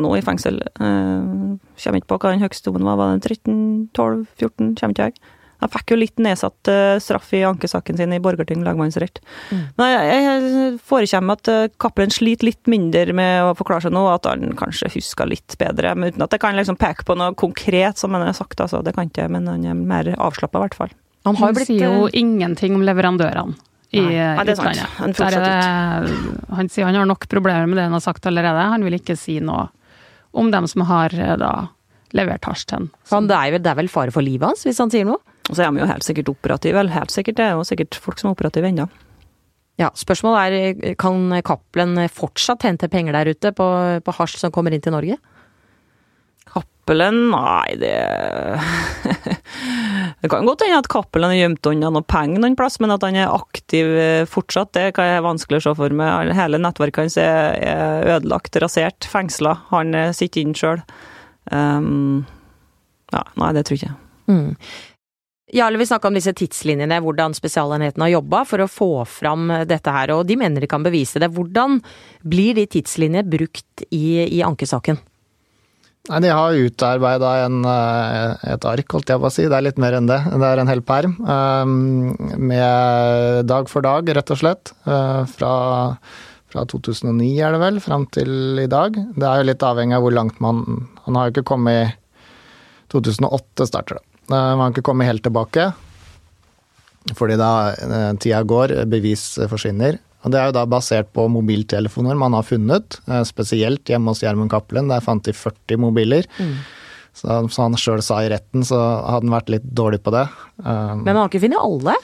nå, 0.00 0.12
i 0.16 0.24
fengsel. 0.24 0.62
Kommer 0.78 1.98
ikke 2.00 2.08
på 2.14 2.18
hva 2.22 2.32
den 2.32 2.44
høyeste 2.44 2.70
dommen 2.70 2.88
var, 2.88 2.96
var 2.96 3.18
det 3.18 3.34
13, 3.36 3.90
12, 3.92 4.22
14, 4.40 4.70
kommer 4.80 4.96
ikke 4.96 5.10
jeg. 5.10 5.34
Han 5.62 5.72
fikk 5.72 5.94
jo 5.94 5.98
litt 5.98 6.20
nedsatt 6.22 6.68
uh, 6.68 6.98
straff 7.02 7.30
i 7.36 7.42
ankesaken 7.48 7.96
sin 7.96 8.12
i 8.12 8.20
Borgerting 8.22 8.64
lagmannsrett. 8.64 9.22
Mm. 9.50 9.62
Men 9.78 9.92
jeg, 9.92 10.24
jeg 10.26 10.72
forekjemmer 10.86 11.38
at 11.38 11.50
uh, 11.52 11.68
Cappelen 11.80 12.12
sliter 12.12 12.50
litt 12.50 12.70
mindre 12.70 13.14
med 13.16 13.46
å 13.46 13.54
forklare 13.56 13.86
seg 13.86 13.94
nå, 13.96 14.04
at 14.12 14.28
han 14.28 14.52
kanskje 14.58 14.92
husker 14.98 15.30
litt 15.30 15.56
bedre. 15.60 15.94
Men 15.96 16.12
uten 16.12 16.26
at 16.26 16.36
jeg 16.36 16.42
kan 16.44 16.58
liksom 16.58 16.78
peke 16.80 17.06
på 17.08 17.16
noe 17.16 17.32
konkret 17.38 18.00
som 18.00 18.16
han 18.16 18.26
har 18.26 18.36
sagt, 18.36 18.60
altså. 18.60 18.82
Det 18.84 18.92
kan 18.96 19.08
ikke 19.08 19.30
men 19.32 19.48
han 19.48 19.64
er 19.64 19.78
mer 19.78 20.12
avslappa 20.16 20.60
i 20.60 20.66
hvert 20.66 20.76
fall. 20.76 20.92
Han, 21.26 21.38
han 21.40 21.56
blitt, 21.56 21.70
sier 21.70 21.88
jo 21.88 22.04
uh, 22.04 22.12
ingenting 22.16 22.76
om 22.76 22.84
leverandørene 22.86 23.56
i 23.96 24.02
Nei, 24.02 24.44
det 24.44 24.58
utlandet. 24.58 24.98
Han, 24.98 25.14
det, 25.14 26.52
han 26.58 26.68
sier 26.68 26.88
han 26.88 26.98
har 26.98 27.08
nok 27.08 27.28
problemer 27.32 27.68
med 27.70 27.78
det 27.78 27.86
han 27.86 27.94
har 27.96 28.04
sagt 28.04 28.26
allerede. 28.28 28.66
Han 28.74 28.84
vil 28.84 28.98
ikke 28.98 29.16
si 29.16 29.38
noe 29.40 29.70
om 30.36 30.50
dem 30.52 30.66
som 30.68 30.84
har 30.90 31.14
da 31.40 31.52
levert 32.16 32.44
hasj 32.44 32.66
til 32.68 32.82
ham. 32.82 33.28
Det 33.30 33.38
er, 33.38 33.56
det 33.62 33.70
er 33.70 33.78
vel 33.78 33.88
fare 33.90 34.12
for 34.14 34.26
livet 34.26 34.50
hans 34.50 34.66
hvis 34.66 34.80
han 34.82 34.92
sier 34.92 35.06
noe? 35.08 35.22
Og 35.46 35.54
så 35.54 35.62
er 35.62 35.70
de 35.70 35.82
jo 35.82 35.90
helt 35.90 36.06
sikkert 36.06 36.30
operative, 36.32 36.80
eller 36.80 36.96
helt 36.96 37.14
sikkert, 37.14 37.38
det 37.38 37.46
er 37.46 37.54
jo 37.54 37.66
sikkert 37.66 37.98
folk 38.02 38.18
som 38.20 38.30
er 38.30 38.36
operative 38.36 38.70
ennå. 38.70 38.88
Ja, 39.76 39.90
spørsmålet 39.92 40.56
er 40.56 40.94
kan 40.98 41.28
Cappelen 41.44 41.98
fortsatt 42.08 42.64
hente 42.64 42.88
penger 42.88 43.18
der 43.18 43.32
ute 43.36 43.52
på, 43.52 43.66
på 44.00 44.14
hasj 44.18 44.38
som 44.40 44.54
kommer 44.54 44.72
inn 44.72 44.84
til 44.84 44.94
Norge? 44.94 45.18
Cappelen, 46.48 47.26
nei 47.34 47.76
det 47.76 47.92
Det 50.22 50.30
kan 50.32 50.48
godt 50.48 50.64
hende 50.64 50.80
at 50.80 50.88
Cappelen 50.90 51.28
har 51.28 51.36
gjemt 51.36 51.68
unna 51.68 51.90
noe 51.92 52.06
penger 52.08 52.40
noen 52.40 52.56
plass, 52.58 52.80
men 52.80 52.94
at 52.94 53.04
han 53.04 53.18
er 53.20 53.34
aktiv 53.34 53.92
eh, 54.00 54.24
fortsatt, 54.30 54.72
det 54.74 54.94
kan 54.96 55.10
jeg 55.10 55.26
vanskelig 55.26 55.60
å 55.60 55.66
se 55.68 55.76
for 55.78 55.94
meg. 55.94 56.32
Hele 56.34 56.58
nettverket 56.62 57.04
hans 57.04 57.18
er 57.20 57.60
ødelagt, 58.16 58.56
rasert, 58.62 59.06
fengsla. 59.12 59.58
Han 59.74 59.92
sitter 60.16 60.42
inne 60.42 60.56
sjøl. 60.56 60.82
Um, 61.52 62.24
ja, 63.12 63.22
nei, 63.38 63.52
det 63.54 63.66
tror 63.68 63.76
jeg 63.76 63.84
ikke. 63.84 63.98
Mm. 64.32 64.56
Jarle 65.54 65.78
vil 65.78 65.86
snakke 65.86 66.08
om 66.10 66.16
disse 66.16 66.32
tidslinjene, 66.34 66.98
hvordan 67.04 67.34
Spesialenheten 67.36 68.02
har 68.02 68.16
jobba 68.16 68.40
for 68.50 68.64
å 68.64 68.70
få 68.70 68.90
fram 69.06 69.52
dette 69.70 69.92
her, 69.94 70.10
og 70.16 70.24
de 70.26 70.34
mener 70.40 70.64
de 70.64 70.70
kan 70.70 70.82
bevise 70.82 71.22
det. 71.22 71.28
Hvordan 71.36 71.78
blir 72.26 72.56
de 72.58 72.64
tidslinjene 72.66 73.22
brukt 73.30 73.84
i, 73.90 74.24
i 74.26 74.42
ankesaken? 74.42 74.98
Nei, 76.06 76.20
De 76.22 76.30
har 76.30 76.54
utarbeida 76.66 77.32
eh, 77.46 78.46
et 78.54 78.66
ark, 78.68 78.94
holdt 78.94 79.10
jeg 79.10 79.22
på 79.22 79.28
å 79.28 79.32
si. 79.32 79.46
Det 79.46 79.58
er 79.58 79.66
litt 79.66 79.80
mer 79.82 79.98
enn 79.98 80.08
det. 80.10 80.20
Det 80.30 80.48
er 80.48 80.62
en 80.62 80.70
hel 80.70 80.82
perm. 80.86 81.16
Um, 81.22 82.14
med 82.38 83.46
dag 83.50 83.70
for 83.70 83.86
dag, 83.86 84.10
rett 84.18 84.34
og 84.34 84.40
slett. 84.42 84.74
Uh, 84.86 85.26
fra, 85.30 85.52
fra 86.52 86.66
2009 86.74 87.30
er 87.42 87.54
det 87.54 87.62
vel, 87.62 87.80
fram 87.82 88.06
til 88.14 88.62
i 88.62 88.68
dag. 88.70 88.98
Det 89.14 89.30
er 89.30 89.42
jo 89.42 89.48
litt 89.50 89.66
avhengig 89.66 89.98
av 89.98 90.06
hvor 90.06 90.14
langt 90.14 90.42
man 90.42 90.62
Han 91.06 91.18
har 91.18 91.28
jo 91.28 91.36
ikke 91.36 91.50
kommet 91.54 91.82
i 91.84 91.94
2008 92.94 93.66
starter 93.66 93.98
det. 93.98 94.05
Man 94.30 94.58
kan 94.58 94.74
ikke 94.74 94.88
komme 94.90 95.06
helt 95.06 95.22
tilbake, 95.24 95.70
fordi 97.14 97.36
da 97.38 97.52
eh, 97.70 98.12
tida 98.18 98.42
går, 98.42 98.74
bevis 98.90 99.36
forsvinner. 99.50 100.00
Og 100.26 100.32
Det 100.34 100.40
er 100.40 100.48
jo 100.48 100.56
da 100.56 100.64
basert 100.66 101.12
på 101.14 101.28
mobiltelefoner 101.30 102.18
man 102.18 102.34
har 102.34 102.46
funnet, 102.46 102.98
eh, 103.06 103.22
spesielt 103.22 103.86
hjemme 103.86 104.10
hos 104.10 104.24
Gjermund 104.24 104.50
Cappelen. 104.50 104.88
Der 104.90 105.04
fant 105.04 105.22
de 105.22 105.32
40 105.32 105.78
mobiler. 105.78 106.26
Mm. 106.38 106.56
Så 107.16 107.36
som 107.48 107.70
han 107.70 107.78
sjøl 107.80 108.02
sa 108.02 108.20
i 108.24 108.28
retten, 108.28 108.64
så 108.66 108.76
hadde 108.76 109.24
han 109.24 109.36
vært 109.38 109.52
litt 109.54 109.68
dårlig 109.72 110.02
på 110.04 110.12
det. 110.12 110.26
Um, 110.58 111.04
Men 111.04 111.14
man 111.14 111.22
har 111.22 111.30
ikke 111.30 111.46
funnet 111.46 111.62
alle? 111.62 111.94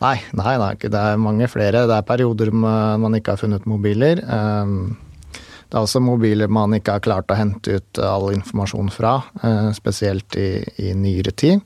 Nei, 0.00 0.16
nei, 0.32 0.54
nei, 0.58 0.74
det 0.80 0.98
er 0.98 1.20
mange 1.20 1.48
flere. 1.50 1.84
Det 1.90 1.98
er 1.98 2.06
perioder 2.06 2.50
man 2.54 3.14
ikke 3.14 3.34
har 3.34 3.42
funnet 3.42 3.66
mobiler. 3.68 4.22
Um, 4.24 4.96
det 5.68 5.76
er 5.76 5.82
også 5.82 6.00
mobiler 6.00 6.48
man 6.48 6.72
ikke 6.72 6.96
har 6.96 7.04
klart 7.04 7.30
å 7.30 7.36
hente 7.36 7.76
ut 7.76 8.00
all 8.00 8.30
informasjon 8.32 8.88
fra, 8.94 9.18
uh, 9.44 9.68
spesielt 9.76 10.38
i, 10.40 10.62
i 10.80 10.94
nyere 10.96 11.34
tid. 11.36 11.60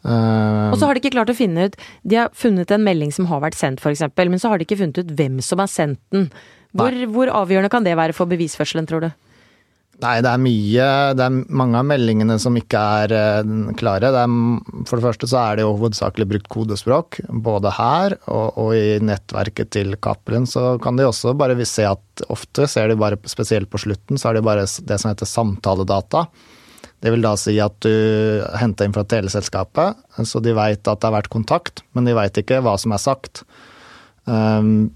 Uh, 0.00 0.70
og 0.72 0.78
så 0.80 0.88
har 0.88 0.96
de 0.96 1.02
ikke 1.02 1.12
klart 1.12 1.28
å 1.28 1.36
finne 1.36 1.66
ut 1.68 1.74
De 2.08 2.16
har 2.16 2.30
funnet 2.32 2.70
en 2.72 2.80
melding 2.80 3.10
som 3.12 3.26
har 3.28 3.42
vært 3.44 3.58
sendt, 3.58 3.82
f.eks., 3.84 4.06
men 4.16 4.40
så 4.40 4.48
har 4.48 4.60
de 4.60 4.64
ikke 4.64 4.78
funnet 4.80 5.00
ut 5.02 5.10
hvem 5.18 5.42
som 5.44 5.60
har 5.60 5.68
sendt 5.68 6.00
den. 6.14 6.30
Hvor, 6.72 6.94
hvor, 7.10 7.32
avgjørende 7.42 7.72
kan 7.72 7.84
det 7.84 7.98
være 7.98 8.14
for 8.16 8.30
bevisførselen, 8.30 8.86
tror 8.88 9.04
du? 9.04 9.10
Nei, 10.00 10.14
det 10.24 10.30
er 10.30 10.40
mye 10.40 10.84
Det 11.18 11.24
er 11.26 11.34
mange 11.60 11.76
av 11.76 11.84
meldingene 11.84 12.38
som 12.40 12.54
ikke 12.56 12.80
er 13.02 13.12
uh, 13.12 13.72
klare. 13.76 14.08
Er, 14.08 14.36
for 14.88 14.96
det 14.96 15.04
første 15.04 15.28
så 15.28 15.42
er 15.42 15.58
det 15.58 15.66
jo 15.66 15.74
hovedsakelig 15.74 16.28
brukt 16.30 16.48
kodespråk. 16.54 17.20
Både 17.28 17.74
her 17.76 18.16
og, 18.22 18.46
og 18.62 18.72
i 18.78 18.96
nettverket 19.04 19.74
til 19.76 19.98
Cappelen 20.00 20.48
så 20.48 20.78
kan 20.80 20.96
de 20.96 21.08
også 21.08 21.34
bare 21.36 21.58
se 21.68 21.84
at 21.90 22.24
ofte 22.32 22.70
ser 22.70 22.88
de 22.88 22.96
bare, 23.00 23.20
spesielt 23.28 23.68
på 23.68 23.82
slutten, 23.84 24.16
så 24.16 24.30
er 24.30 24.38
det 24.38 24.46
bare 24.48 24.64
det 24.64 25.00
som 25.02 25.12
heter 25.12 25.28
samtaledata. 25.28 26.24
Det 27.00 27.12
vil 27.14 27.24
da 27.24 27.34
si 27.40 27.56
at 27.62 27.76
du 27.84 27.92
henter 28.60 28.88
inn 28.88 28.94
fra 28.96 29.06
teleselskapet, 29.08 30.00
så 30.28 30.42
de 30.44 30.52
veit 30.56 30.82
at 30.84 31.00
det 31.00 31.08
har 31.08 31.16
vært 31.16 31.32
kontakt, 31.32 31.84
men 31.96 32.08
de 32.08 32.16
veit 32.16 32.36
ikke 32.36 32.60
hva 32.64 32.76
som 32.80 32.92
er 32.92 33.00
sagt. 33.00 33.44
Um, 34.28 34.90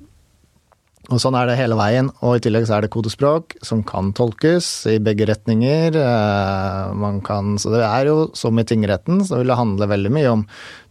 og 1.13 1.21
sånn 1.21 1.37
er 1.37 1.49
det 1.49 1.59
hele 1.59 1.77
veien. 1.77 2.09
Og 2.25 2.39
i 2.39 2.43
tillegg 2.45 2.65
så 2.69 2.79
er 2.79 2.85
det 2.85 2.93
kodespråk 2.95 3.59
som 3.65 3.83
kan 3.85 4.13
tolkes 4.17 4.69
i 4.89 4.97
begge 5.05 5.29
retninger. 5.29 5.97
Uh, 5.97 6.93
man 6.97 7.21
kan, 7.25 7.57
så 7.61 7.73
det 7.75 7.85
er 7.85 8.09
jo 8.09 8.19
som 8.37 8.61
i 8.61 8.67
tingretten, 8.69 9.25
så 9.25 9.41
vil 9.41 9.53
det 9.53 9.61
handle 9.61 9.91
veldig 9.91 10.13
mye 10.13 10.33
om 10.33 10.47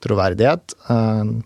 troverdighet. 0.06 0.78
Uh, 0.90 1.42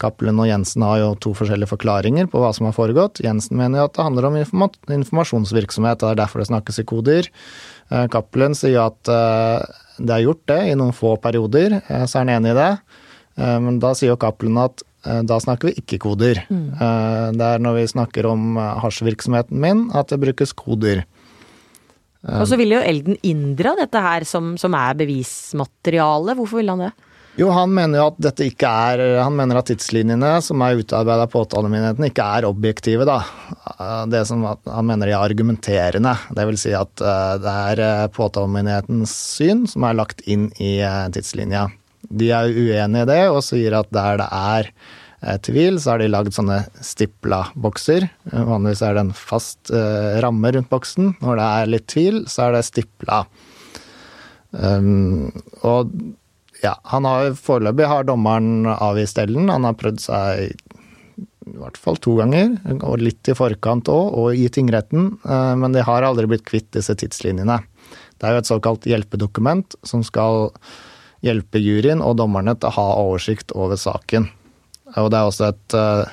Cappelen 0.00 0.40
og 0.40 0.48
Jensen 0.48 0.84
har 0.86 1.02
jo 1.02 1.10
to 1.20 1.34
forskjellige 1.36 1.70
forklaringer 1.74 2.30
på 2.32 2.40
hva 2.40 2.54
som 2.56 2.66
har 2.66 2.76
foregått. 2.76 3.20
Jensen 3.24 3.58
mener 3.60 3.82
jo 3.82 3.88
at 3.90 3.98
det 3.98 4.06
handler 4.06 4.30
om 4.30 4.38
informasjonsvirksomhet, 4.40 6.00
og 6.00 6.06
det 6.06 6.14
er 6.14 6.22
derfor 6.22 6.40
det 6.40 6.48
snakkes 6.48 6.80
i 6.80 6.86
koder. 6.88 7.28
Cappelen 7.90 8.54
sier 8.54 8.84
at 8.84 9.08
det 10.00 10.14
er 10.14 10.22
gjort 10.24 10.44
det 10.48 10.60
i 10.70 10.76
noen 10.78 10.94
få 10.96 11.16
perioder, 11.22 11.80
så 12.06 12.20
er 12.20 12.22
han 12.22 12.34
enig 12.36 12.52
i 12.52 12.58
det. 12.58 12.70
Men 13.64 13.80
da 13.82 13.90
sier 13.98 14.12
jo 14.12 14.20
Cappelen 14.20 14.60
at 14.62 14.84
da 15.26 15.38
snakker 15.42 15.70
vi 15.70 15.82
ikke 15.82 15.98
koder. 16.04 16.42
Mm. 16.52 16.68
Det 17.34 17.48
er 17.48 17.62
når 17.64 17.78
vi 17.80 17.86
snakker 17.90 18.28
om 18.30 18.54
hasjvirksomheten 18.84 19.58
min 19.60 19.88
at 19.96 20.12
det 20.12 20.20
brukes 20.22 20.54
koder. 20.54 21.02
Og 22.28 22.46
så 22.48 22.58
vil 22.60 22.76
jo 22.76 22.82
Elden 22.84 23.16
inndra 23.24 23.72
dette 23.78 24.00
her 24.04 24.26
som, 24.28 24.52
som 24.60 24.74
er 24.76 24.98
bevismateriale. 25.00 26.36
Hvorfor 26.36 26.60
vil 26.60 26.70
han 26.72 26.84
det? 26.84 26.92
Jo, 27.38 27.48
han 27.54 27.70
mener 27.74 28.00
jo 28.00 28.06
at 28.10 28.18
dette 28.20 28.46
ikke 28.50 28.68
er 28.68 29.00
Han 29.22 29.36
mener 29.38 29.60
at 29.60 29.68
tidslinjene 29.70 30.32
som 30.42 30.62
er 30.64 30.80
utarbeida 30.80 31.26
av 31.28 31.32
påtalemyndigheten, 31.32 32.08
ikke 32.10 32.26
er 32.36 32.46
objektive, 32.48 33.06
da. 33.08 33.20
Det 34.10 34.24
som 34.28 34.44
han 34.44 34.88
mener 34.88 35.08
de 35.08 35.14
er 35.14 35.22
argumenterende. 35.22 36.16
Det 36.36 36.46
vil 36.50 36.58
si 36.60 36.74
at 36.76 37.04
eh, 37.04 37.34
det 37.42 37.56
er 37.72 37.84
eh, 37.86 38.06
påtalemyndighetens 38.16 39.14
syn 39.38 39.66
som 39.70 39.86
er 39.86 40.00
lagt 40.00 40.24
inn 40.26 40.48
i 40.58 40.78
eh, 40.84 41.04
tidslinja. 41.14 41.68
De 42.10 42.32
er 42.34 42.50
uenig 42.50 43.04
i 43.04 43.10
det 43.12 43.22
og 43.30 43.44
sier 43.46 43.78
at 43.78 43.92
der 43.94 44.20
det 44.20 44.30
er 44.34 44.72
tvil, 45.44 45.76
så 45.76 45.92
har 45.92 46.00
de 46.00 46.08
lagd 46.08 46.32
sånne 46.32 46.62
stipla-bokser. 46.80 48.06
Vanligvis 48.32 48.80
er 48.86 48.96
det 48.96 49.02
en 49.04 49.12
fast 49.12 49.68
ramme 50.24 50.48
rundt 50.56 50.70
boksen. 50.72 51.10
Når 51.20 51.36
det 51.36 51.48
er 51.58 51.70
litt 51.74 51.86
tvil, 51.92 52.22
så 52.24 52.46
er 52.46 52.56
det 52.56 52.62
stipla. 52.64 53.18
Um, 54.56 55.28
og 55.60 55.92
ja, 56.64 56.74
han 56.92 57.08
har 57.08 57.32
foreløpig 57.38 57.88
har 57.88 58.06
dommeren 58.08 58.68
avvist 58.72 59.18
Ellen. 59.20 59.48
Han 59.52 59.66
har 59.68 59.78
prøvd 59.80 60.02
seg 60.02 60.52
i 61.50 61.56
hvert 61.56 61.78
fall 61.80 61.96
to 61.98 62.14
ganger, 62.18 62.52
og 62.84 63.00
litt 63.02 63.30
i 63.30 63.34
forkant 63.34 63.88
òg, 63.90 64.12
og 64.20 64.36
i 64.38 64.46
tingretten. 64.52 65.16
Uh, 65.24 65.56
men 65.58 65.74
de 65.74 65.82
har 65.86 66.06
aldri 66.06 66.28
blitt 66.30 66.46
kvitt 66.46 66.68
disse 66.76 66.94
tidslinjene. 67.00 67.58
Det 68.20 68.28
er 68.28 68.36
jo 68.36 68.42
et 68.42 68.50
såkalt 68.50 68.86
hjelpedokument 68.88 69.74
som 69.86 70.04
skal 70.06 70.52
hjelpe 71.24 71.60
juryen 71.60 72.04
og 72.04 72.18
dommerne 72.20 72.54
til 72.56 72.70
å 72.70 72.76
ha 72.76 72.86
oversikt 73.02 73.52
over 73.56 73.80
saken. 73.80 74.28
Og 75.00 75.10
det 75.12 75.18
er 75.18 75.28
også 75.28 75.50
et 75.50 75.76
uh, 75.78 76.04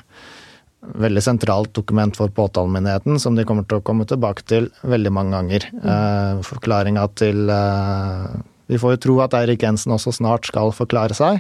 veldig 1.06 1.24
sentralt 1.24 1.74
dokument 1.76 2.16
for 2.18 2.32
påtalemyndigheten, 2.34 3.20
som 3.20 3.38
de 3.38 3.46
kommer 3.48 3.68
til 3.68 3.82
å 3.82 3.86
komme 3.86 4.08
tilbake 4.10 4.46
til 4.48 4.70
veldig 4.88 5.14
mange 5.14 5.36
ganger. 5.36 5.68
Uh, 5.84 6.44
Forklaringa 6.48 7.08
til 7.20 7.52
uh, 7.52 8.38
Vi 8.68 8.80
får 8.82 8.96
jo 8.96 9.04
tro 9.06 9.20
at 9.24 9.36
Eirik 9.38 9.64
Jensen 9.64 9.96
også 9.96 10.16
snart 10.16 10.48
skal 10.50 10.74
forklare 10.76 11.16
seg. 11.18 11.40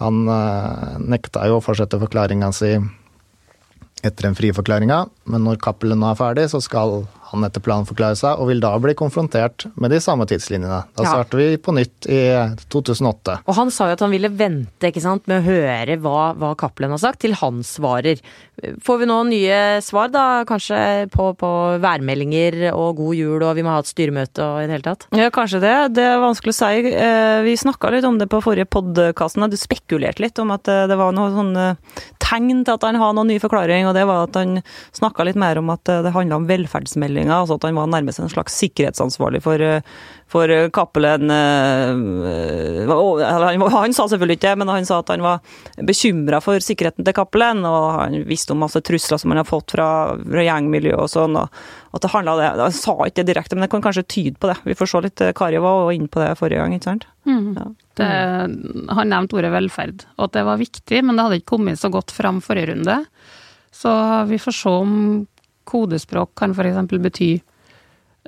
Han 0.00 0.24
nekta 1.08 1.44
jo 1.48 1.58
å 1.58 1.64
fortsette 1.64 2.00
forklaringa 2.00 2.50
si 2.56 2.74
etter 4.00 4.28
den 4.28 4.36
friforklaringa, 4.36 5.02
men 5.28 5.44
når 5.44 5.60
Cappelen 5.60 6.04
er 6.06 6.16
ferdig, 6.16 6.46
så 6.52 6.60
skal 6.64 7.02
han 7.30 7.46
etter 7.46 7.62
planen 7.62 7.86
forklare 7.86 8.18
seg, 8.18 8.40
og 8.40 8.50
vil 8.50 8.62
da 8.62 8.72
bli 8.82 8.94
konfrontert 8.98 9.68
med 9.80 9.92
de 9.94 10.00
samme 10.02 10.26
tidslinjene. 10.26 10.80
Da 10.98 11.04
ja. 11.06 11.12
starter 11.14 11.38
vi 11.38 11.48
på 11.62 11.74
nytt 11.76 12.08
i 12.10 12.20
2008. 12.72 13.36
Og 13.46 13.56
han 13.56 13.70
sa 13.74 13.86
jo 13.90 13.96
at 13.96 14.02
han 14.02 14.10
ville 14.10 14.32
vente 14.34 14.90
ikke 14.90 15.02
sant, 15.04 15.26
med 15.30 15.42
å 15.42 15.46
høre 15.46 15.98
hva, 16.02 16.32
hva 16.38 16.52
Cappelen 16.58 16.94
har 16.96 17.02
sagt, 17.02 17.22
til 17.22 17.36
han 17.38 17.62
svarer. 17.66 18.18
Får 18.84 19.00
vi 19.02 19.08
nå 19.08 19.18
nye 19.28 19.60
svar, 19.84 20.10
da? 20.12 20.42
Kanskje 20.48 21.06
på, 21.12 21.30
på, 21.38 21.50
værmeldinger 21.82 22.72
og 22.72 22.98
god 22.98 23.18
jul, 23.20 23.44
og 23.46 23.54
vi 23.58 23.64
må 23.66 23.76
ha 23.76 23.84
et 23.84 23.90
styremøte 23.90 24.44
og 24.44 24.64
i 24.64 24.66
det 24.66 24.76
hele 24.76 24.88
tatt? 24.88 25.06
Ja, 25.16 25.30
kanskje 25.34 25.62
det. 25.62 25.76
Det 26.00 26.06
er 26.06 26.22
vanskelig 26.22 26.56
å 26.56 26.58
si. 26.58 26.90
Eh, 26.90 27.38
vi 27.46 27.56
snakka 27.60 27.92
litt 27.94 28.08
om 28.08 28.18
det 28.20 28.30
på 28.30 28.42
forrige 28.44 28.68
podkast. 28.70 29.38
Du 29.50 29.58
spekulerte 29.58 30.24
litt 30.24 30.42
om 30.42 30.50
at 30.54 30.68
eh, 30.70 30.86
det 30.90 30.98
var 30.98 31.14
noen 31.14 31.36
sånn 31.36 31.54
eh, 31.60 32.02
tegn 32.20 32.64
til 32.66 32.74
at 32.74 32.86
han 32.86 32.98
har 33.00 33.14
noen 33.16 33.30
ny 33.30 33.38
forklaring, 33.42 33.88
og 33.88 33.94
det 33.96 34.06
var 34.10 34.26
at 34.26 34.38
han 34.38 34.58
snakka 34.96 35.30
litt 35.30 35.38
mer 35.40 35.62
om 35.62 35.70
at 35.72 35.86
det 35.86 36.14
handla 36.14 36.40
om 36.40 36.50
velferdsmelding 36.50 37.19
stillinga, 37.20 37.40
altså 37.40 37.56
at 37.58 37.64
han 37.64 37.76
var 37.76 37.88
nærmest 37.90 38.20
en 38.20 38.30
slags 38.30 38.56
sikkerhetsansvarlig 38.60 39.42
for, 39.42 39.60
eh, 39.60 39.82
for 40.28 40.46
Cappelen. 40.70 41.30
Eh, 41.30 42.86
eh, 42.86 43.70
han 43.70 43.92
sa 43.92 44.06
selvfølgelig 44.08 44.38
ikke 44.38 44.48
det, 44.48 44.58
men 44.58 44.68
han 44.68 44.86
sa 44.86 45.00
at 45.00 45.08
han 45.08 45.22
var 45.22 45.40
bekymra 45.76 46.40
for 46.42 46.58
sikkerheten 46.58 47.04
til 47.04 47.14
Cappelen, 47.14 47.64
og 47.64 48.00
han 48.00 48.24
visste 48.24 48.52
om 48.52 48.60
masse 48.60 48.80
trusler 48.80 49.18
som 49.18 49.30
han 49.30 49.38
har 49.38 49.44
fått 49.44 49.72
fra, 49.72 50.16
fra 50.16 50.42
gjengmiljøet 50.42 51.00
og 51.00 51.10
sånn. 51.10 51.36
og 51.36 51.48
at 51.92 52.02
det 52.02 52.12
handla 52.12 52.36
det. 52.36 52.62
Han 52.62 52.72
sa 52.72 52.94
ikke 53.02 53.24
det 53.24 53.32
direkte, 53.32 53.56
men 53.56 53.62
det 53.62 53.70
kan 53.70 53.82
kanskje 53.82 54.06
tyde 54.06 54.38
på 54.38 54.46
det. 54.46 54.56
Vi 54.62 54.76
får 54.78 54.86
se 54.86 55.00
litt. 55.00 55.22
Kari 55.34 55.58
var 55.58 55.90
inne 55.90 56.06
på 56.06 56.20
det 56.20 56.38
forrige 56.38 56.62
gang, 56.62 56.74
ikke 56.76 56.86
sant? 56.86 57.06
Mm. 57.26 57.56
Ja. 57.58 57.66
Det, 57.98 58.10
han 58.94 59.10
nevnte 59.10 59.36
ordet 59.36 59.50
velferd, 59.50 60.06
og 60.16 60.28
at 60.28 60.36
det 60.38 60.44
var 60.46 60.60
viktig, 60.60 61.02
men 61.02 61.16
det 61.16 61.24
hadde 61.24 61.40
ikke 61.40 61.56
kommet 61.56 61.80
så 61.80 61.90
godt 61.90 62.14
fram 62.14 62.38
forrige 62.40 62.70
runde. 62.70 63.00
Så 63.74 63.90
vi 64.30 64.38
får 64.38 64.54
se 64.54 64.70
om 64.70 65.26
kodespråk 65.64 66.34
kan 66.38 66.54
f.eks. 66.54 66.94
bety 67.02 67.30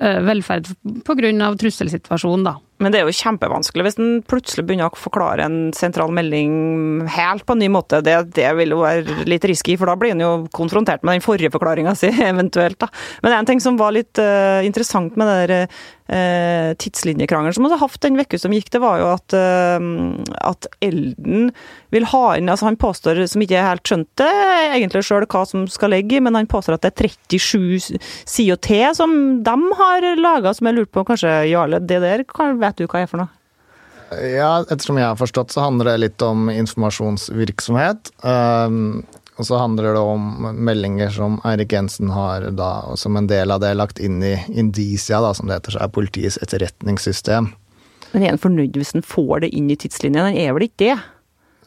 eh, 0.00 0.20
velferd 0.26 0.72
pga. 1.06 1.54
trusselsituasjonen, 1.58 2.44
da. 2.44 2.56
Men 2.82 2.92
det 2.92 3.00
er 3.00 3.06
jo 3.06 3.14
kjempevanskelig 3.14 3.86
hvis 3.86 3.98
en 4.00 4.12
plutselig 4.26 4.66
begynner 4.66 4.90
å 4.90 4.98
forklare 4.98 5.46
en 5.46 5.58
sentral 5.76 6.12
melding 6.14 7.06
helt 7.14 7.46
på 7.46 7.56
en 7.56 7.62
ny 7.62 7.70
måte. 7.72 8.02
Det, 8.04 8.16
det 8.36 8.48
vil 8.58 8.74
jo 8.74 8.82
være 8.82 9.26
litt 9.28 9.46
risky, 9.48 9.76
for 9.78 9.90
da 9.90 9.96
blir 9.98 10.16
en 10.16 10.24
jo 10.24 10.32
konfrontert 10.54 11.04
med 11.06 11.18
den 11.18 11.24
forrige 11.24 11.52
forklaringa 11.54 11.94
si, 11.98 12.10
eventuelt. 12.32 12.80
da. 12.82 12.90
Men 13.24 13.38
en 13.38 13.50
ting 13.52 13.62
som 13.62 13.78
var 13.80 13.94
litt 13.94 14.18
uh, 14.20 14.60
interessant 14.66 15.18
med 15.18 15.30
det 15.30 15.38
der 15.42 15.68
uh, 16.12 16.72
tidslinjekrangelen 16.82 17.54
som 17.56 17.66
vi 17.66 17.72
har 17.72 17.82
hatt 17.82 18.00
den 18.02 18.18
uka 18.20 18.40
som 18.40 18.54
gikk, 18.54 18.72
det 18.74 18.82
var 18.82 19.00
jo 19.02 19.10
at, 19.12 19.36
uh, 19.36 20.32
at 20.42 20.68
Elden 20.82 21.52
vil 21.92 22.08
ha 22.08 22.24
inn 22.38 22.48
altså 22.48 22.70
Han 22.70 22.78
påstår, 22.80 23.20
som 23.28 23.42
ikke 23.44 23.62
helt 23.62 23.88
skjønte 23.88 24.26
egentlig 24.72 25.04
sjøl 25.06 25.26
hva 25.30 25.44
som 25.48 25.66
skal 25.70 25.92
ligge 25.94 26.18
i, 26.18 26.22
men 26.24 26.36
han 26.38 26.50
påstår 26.50 26.78
at 26.78 26.86
det 26.86 26.92
er 26.92 27.12
37 27.36 27.98
sider 28.28 28.58
til 28.64 28.88
som 28.96 29.14
de 29.44 29.56
har 29.78 30.06
laga, 30.18 30.54
som 30.56 30.68
jeg 30.68 30.78
lurte 30.78 30.94
på 30.96 31.04
kanskje 31.08 31.34
Jarle, 31.50 31.82
det 31.82 32.00
der 32.02 32.24
kan 32.28 32.58
vet 32.62 32.71
du 32.78 32.86
hva 32.86 33.02
er 33.02 33.10
for 33.10 33.24
noe? 33.24 33.32
Ja, 34.12 34.60
ettersom 34.66 34.98
jeg 35.00 35.08
har 35.08 35.16
forstått, 35.16 35.54
så 35.54 35.64
handler 35.64 35.92
det 35.92 36.00
litt 36.02 36.24
om 36.24 36.50
informasjonsvirksomhet. 36.52 38.12
Um, 38.20 39.04
og 39.40 39.48
så 39.48 39.56
handler 39.56 39.94
det 39.96 40.02
om 40.04 40.50
meldinger 40.60 41.12
som 41.14 41.38
Eirik 41.48 41.72
Jensen 41.72 42.12
har 42.12 42.44
da, 42.52 42.72
og 42.92 43.00
som 43.00 43.16
en 43.16 43.30
del 43.30 43.54
av 43.54 43.62
det 43.64 43.72
lagt 43.78 44.02
inn 44.02 44.20
i 44.24 44.34
Indisia, 44.52 45.22
da, 45.24 45.32
som 45.34 45.48
det 45.48 45.56
heter, 45.56 45.76
så 45.76 45.86
er 45.86 45.94
politiets 45.94 46.36
etterretningssystem. 46.44 47.48
Men 48.12 48.26
han 48.28 48.40
fornøyd 48.42 48.76
hvis 48.76 48.92
han 48.92 49.06
får 49.06 49.46
det 49.46 49.52
inn 49.56 49.70
i 49.72 49.78
tidslinjen? 49.80 50.28
Han 50.28 50.36
er 50.36 50.52
vel 50.52 50.68
ikke 50.68 50.82
det? 50.84 50.98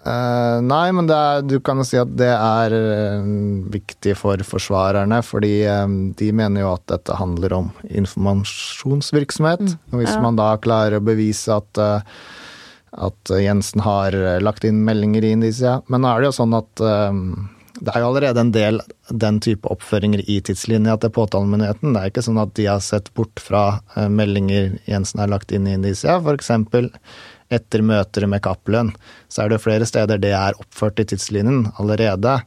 Uh, 0.05 0.61
nei, 0.61 0.91
men 0.93 1.07
er, 1.09 1.39
du 1.41 1.55
kan 1.65 1.79
jo 1.81 1.85
si 1.87 1.97
at 1.97 2.11
det 2.13 2.29
er 2.29 2.73
uh, 2.77 3.25
viktig 3.73 4.13
for 4.19 4.41
forsvarerne, 4.45 5.17
fordi 5.25 5.63
um, 5.65 5.95
de 6.13 6.29
mener 6.29 6.61
jo 6.61 6.75
at 6.75 6.85
dette 6.91 7.17
handler 7.17 7.55
om 7.57 7.71
informasjonsvirksomhet. 7.89 9.65
Mm, 9.65 9.79
og 9.89 10.03
hvis 10.03 10.13
ja. 10.13 10.21
man 10.21 10.37
da 10.37 10.51
klarer 10.61 10.99
å 10.99 11.05
bevise 11.07 11.57
at, 11.57 11.81
uh, 11.81 12.05
at 13.09 13.33
Jensen 13.41 13.81
har 13.81 14.13
lagt 14.45 14.67
inn 14.69 14.85
meldinger 14.85 15.25
i 15.25 15.33
Indisia 15.35 15.79
Men 15.89 16.05
nå 16.05 16.13
er 16.13 16.21
det 16.21 16.29
jo 16.29 16.35
sånn 16.37 16.53
at 16.55 16.79
det 16.79 17.91
er 17.91 17.99
jo 17.99 18.07
allerede 18.07 18.39
en 18.39 18.53
del 18.55 18.77
den 19.11 19.41
type 19.43 19.67
oppføringer 19.67 20.21
i 20.31 20.37
tidslinja 20.47 20.95
til 21.03 21.11
påtalemyndigheten. 21.17 21.91
Det 21.91 21.99
er 21.99 22.13
ikke 22.13 22.23
sånn 22.23 22.39
at 22.39 22.53
de 22.55 22.69
har 22.69 22.79
sett 22.79 23.11
bort 23.19 23.41
fra 23.43 23.81
meldinger 24.07 24.77
Jensen 24.87 25.19
har 25.19 25.33
lagt 25.33 25.51
inn 25.51 25.67
i 25.67 25.75
Indisia. 25.75 26.15
For 26.23 26.39
eksempel 26.39 26.87
etter 27.53 27.83
møter 27.85 28.25
med 28.29 28.43
Cappelen, 28.45 28.93
så 29.29 29.43
er 29.43 29.53
det 29.53 29.61
flere 29.63 29.85
steder 29.87 30.21
det 30.21 30.33
er 30.37 30.57
oppført 30.61 31.01
i 31.03 31.07
tidslinjen 31.11 31.67
allerede. 31.81 32.39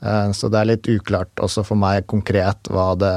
Eh, 0.00 0.30
så 0.32 0.48
det 0.48 0.60
er 0.60 0.68
litt 0.70 0.88
uklart 0.88 1.42
også 1.44 1.64
for 1.66 1.76
meg 1.76 2.06
konkret 2.08 2.70
hva 2.72 2.94
det 2.96 3.12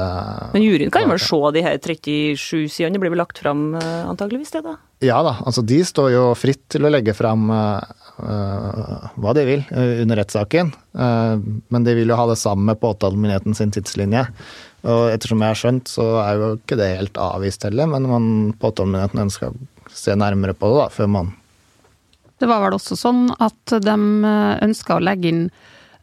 Men 0.52 0.64
juryen 0.66 0.92
kan 0.92 1.08
vel 1.08 1.22
se 1.22 1.38
de 1.56 1.62
her 1.64 1.78
37 1.80 2.36
sidene? 2.68 2.98
Det 2.98 3.00
blir 3.00 3.14
vel 3.14 3.22
lagt 3.22 3.40
fram 3.40 3.70
eh, 3.78 4.02
antageligvis, 4.04 4.52
det 4.52 4.66
da? 4.66 4.76
Ja 5.04 5.22
da, 5.24 5.38
altså 5.44 5.64
de 5.64 5.80
står 5.84 6.12
jo 6.12 6.26
fritt 6.36 6.62
til 6.72 6.84
å 6.86 6.90
legge 6.92 7.12
fram 7.16 7.50
uh, 7.52 7.82
hva 9.20 9.34
de 9.36 9.42
vil 9.44 9.64
under 9.74 10.16
rettssaken. 10.16 10.70
Uh, 10.96 11.36
men 11.74 11.84
de 11.84 11.96
vil 11.98 12.08
jo 12.08 12.16
ha 12.16 12.24
det 12.30 12.38
sammen 12.40 12.70
med 12.70 12.80
påtalemyndigheten 12.80 13.58
sin 13.58 13.74
tidslinje. 13.74 14.22
Og 14.88 15.10
ettersom 15.10 15.44
jeg 15.44 15.52
har 15.52 15.60
skjønt, 15.60 15.92
så 15.92 16.06
er 16.22 16.40
jo 16.40 16.48
ikke 16.56 16.78
det 16.80 16.88
helt 16.94 17.20
avvist 17.20 17.66
heller, 17.68 17.90
men 17.90 18.54
påtalemyndigheten 18.62 19.24
ønsker 19.26 19.52
se 19.94 20.16
nærmere 20.18 20.56
på 20.58 20.70
det 20.72 20.80
da, 20.82 20.88
før 20.92 21.10
man 21.18 21.32
Det 22.40 22.48
var 22.50 22.64
vel 22.64 22.76
også 22.76 22.98
sånn 22.98 23.28
at 23.38 23.76
de 23.84 23.94
eh, 23.94 24.64
ønska 24.66 24.98
å 24.98 25.04
legge 25.04 25.30
inn 25.30 25.46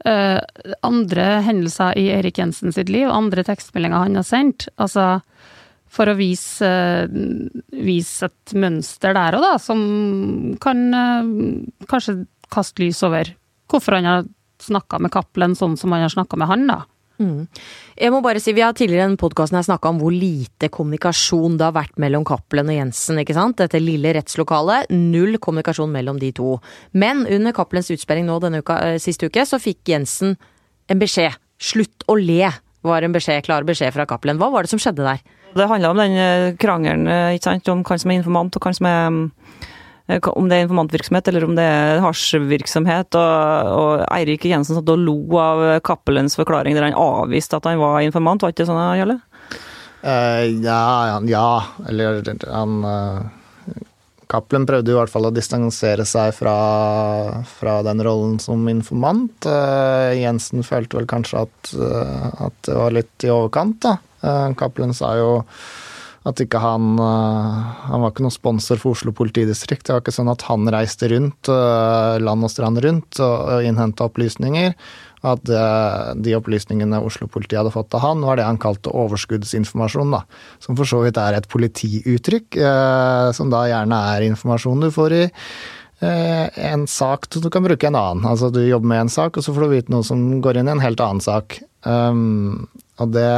uh, 0.07 0.39
andre 0.81 1.25
hendelser 1.45 1.97
i 1.99 2.07
Erik 2.15 2.39
Jensen 2.41 2.73
sitt 2.73 2.89
liv, 2.89 3.09
andre 3.11 3.43
tekstmeldinger 3.45 4.07
han 4.07 4.17
har 4.17 4.25
sendt. 4.25 4.67
Altså 4.81 5.19
for 5.91 6.07
å 6.07 6.15
vise, 6.17 6.65
uh, 6.65 7.11
vise 7.75 8.29
et 8.29 8.55
mønster 8.55 9.15
der 9.17 9.37
òg, 9.37 9.45
da, 9.45 9.55
som 9.61 9.81
kan 10.63 10.85
uh, 10.95 11.83
kanskje 11.91 12.23
kaste 12.51 12.83
lys 12.83 13.03
over 13.07 13.33
hvorfor 13.71 13.99
han 13.99 14.07
har 14.09 14.25
snakka 14.61 14.99
med 15.01 15.13
Cappelen 15.13 15.55
sånn 15.57 15.77
som 15.79 15.93
han 15.95 16.03
har 16.05 16.13
snakka 16.13 16.39
med 16.39 16.49
han, 16.51 16.65
da. 16.69 16.81
Jeg 18.01 18.13
må 18.13 18.21
bare 18.23 18.41
si, 18.41 18.53
Vi 18.53 18.63
har 18.63 18.73
tidligere 18.73 19.11
i 19.11 19.19
podkasten 19.19 19.61
snakka 19.63 19.91
om 19.91 19.99
hvor 20.01 20.13
lite 20.13 20.69
kommunikasjon 20.73 21.57
det 21.59 21.67
har 21.67 21.75
vært 21.75 21.99
mellom 22.01 22.25
Cappelen 22.27 22.71
og 22.71 22.77
Jensen. 22.77 23.19
ikke 23.21 23.35
sant? 23.37 23.59
Dette 23.61 23.81
lille 23.81 24.13
rettslokalet. 24.17 24.89
Null 24.91 25.37
kommunikasjon 25.37 25.91
mellom 25.91 26.19
de 26.19 26.31
to. 26.31 26.59
Men 26.93 27.25
under 27.27 27.53
Cappelens 27.53 27.91
utsperring 27.93 28.25
nå 28.25 28.39
denne 28.41 28.63
uka, 28.63 28.79
eh, 28.87 28.97
siste 28.99 29.29
uke, 29.29 29.45
så 29.45 29.59
fikk 29.61 29.93
Jensen 29.93 30.37
en 30.89 30.99
beskjed. 30.99 31.37
Slutt 31.61 32.03
å 32.09 32.17
le, 32.17 32.49
var 32.81 33.03
en 33.03 33.13
beskjed, 33.13 33.43
klar 33.45 33.63
beskjed 33.63 33.93
fra 33.93 34.07
Cappelen. 34.09 34.39
Hva 34.41 34.49
var 34.51 34.63
det 34.63 34.71
som 34.71 34.81
skjedde 34.81 35.05
der? 35.05 35.21
Det 35.53 35.67
handla 35.67 35.91
om 35.91 35.99
den 35.99 36.17
eh, 36.17 36.55
krangelen 36.57 37.07
eh, 37.07 37.35
ikke 37.35 37.49
sant, 37.49 37.69
om 37.69 37.83
hvem 37.83 37.99
som 38.01 38.11
er 38.11 38.19
informant 38.21 38.55
og 38.55 38.65
hvem 38.65 38.77
som 38.77 38.87
er 38.89 39.09
mm, 39.11 39.23
om 40.09 40.47
det 40.49 40.57
er 40.57 40.65
informantvirksomhet 40.65 41.27
eller 41.31 41.45
om 41.47 41.53
det 41.55 41.65
er 41.65 42.01
hasjvirksomhet. 42.03 43.15
Og, 43.15 43.73
og 43.75 44.05
Eirik 44.11 44.47
Jensen 44.49 44.77
satt 44.77 44.89
og 44.91 45.03
lo 45.03 45.19
av 45.39 45.65
Cappelens 45.87 46.35
forklaring 46.39 46.75
der 46.77 46.89
han 46.89 46.97
avviste 46.97 47.59
at 47.59 47.69
han 47.69 47.81
var 47.81 48.01
informant. 48.05 48.43
Var 48.43 48.53
ikke 48.53 48.63
det 48.63 48.71
sånn, 48.71 48.81
Jarle? 48.99 49.21
Uh, 50.01 50.49
ja, 50.65 51.19
ja, 51.29 51.49
eller 51.85 52.23
han 52.49 52.79
uh, 52.81 53.21
prøvde 54.65 54.89
i 54.89 54.95
hvert 54.97 55.11
fall 55.13 55.27
å 55.29 55.33
distansere 55.35 56.07
seg 56.09 56.33
fra, 56.33 56.55
fra 57.45 57.75
den 57.85 58.01
rollen 58.01 58.39
som 58.41 58.65
informant. 58.71 59.45
Uh, 59.45 60.09
Jensen 60.17 60.65
følte 60.65 60.97
vel 60.97 61.09
kanskje 61.09 61.43
at, 61.45 61.73
eh, 61.77 62.27
at 62.47 62.57
det 62.65 62.79
var 62.79 62.97
litt 62.97 63.27
i 63.27 63.33
overkant, 63.33 63.81
da. 63.85 63.97
Cappelen 64.57 64.93
sa 64.93 65.15
jo 65.17 65.29
at 66.29 66.41
ikke 66.43 66.59
han 66.61 66.99
eh, 67.01 67.61
Han 67.89 68.03
var 68.03 68.11
ikke 68.11 68.25
noen 68.25 68.33
sponsor 68.33 68.81
for 68.81 68.95
Oslo 68.95 69.13
politidistrikt. 69.15 69.87
Det 69.87 69.95
var 69.95 70.03
ikke 70.03 70.13
sånn 70.13 70.29
at 70.31 70.45
han 70.49 70.69
reiste 70.73 71.09
rundt, 71.09 71.49
eh, 71.49 72.17
land 72.21 72.45
og 72.45 72.53
strand 72.53 72.81
rundt, 72.85 73.17
og, 73.23 73.65
innhenta 73.65 74.05
opplysninger. 74.09 74.75
At 75.25 75.49
eh, 75.49 76.13
de 76.21 76.37
opplysningene 76.37 77.01
Oslo-politiet 77.05 77.59
hadde 77.59 77.73
fått 77.73 77.97
av 77.97 78.05
han, 78.05 78.23
var 78.25 78.37
det 78.37 78.45
han 78.45 78.61
kalte 78.61 78.93
overskuddsinformasjon. 78.93 80.13
da, 80.13 80.23
Som 80.61 80.77
for 80.77 80.89
så 80.89 81.01
vidt 81.05 81.17
er 81.21 81.37
et 81.37 81.49
politiuttrykk, 81.49 82.57
som 83.37 83.49
da 83.53 83.65
gjerne 83.69 84.01
er 84.15 84.29
informasjon 84.29 84.85
du 84.85 84.91
får 84.93 85.17
i 85.17 85.23
en 86.01 86.87
sak 86.89 87.27
så 87.29 87.39
du 87.43 87.49
kan 87.53 87.65
bruke 87.65 87.85
en 87.87 87.97
annen. 87.97 88.25
Altså 88.25 88.49
du 88.53 88.61
jobber 88.65 88.89
med 88.89 89.03
en 89.03 89.11
sak, 89.13 89.37
og 89.37 89.45
så 89.45 89.53
får 89.53 89.67
du 89.67 89.73
vite 89.75 89.93
noe 89.93 90.05
som 90.07 90.41
går 90.41 90.57
inn 90.57 90.71
i 90.71 90.73
en 90.73 90.81
helt 90.83 91.03
annen 91.03 91.21
sak. 91.21 91.59
Um, 91.81 92.67
og 93.01 93.09
det, 93.15 93.29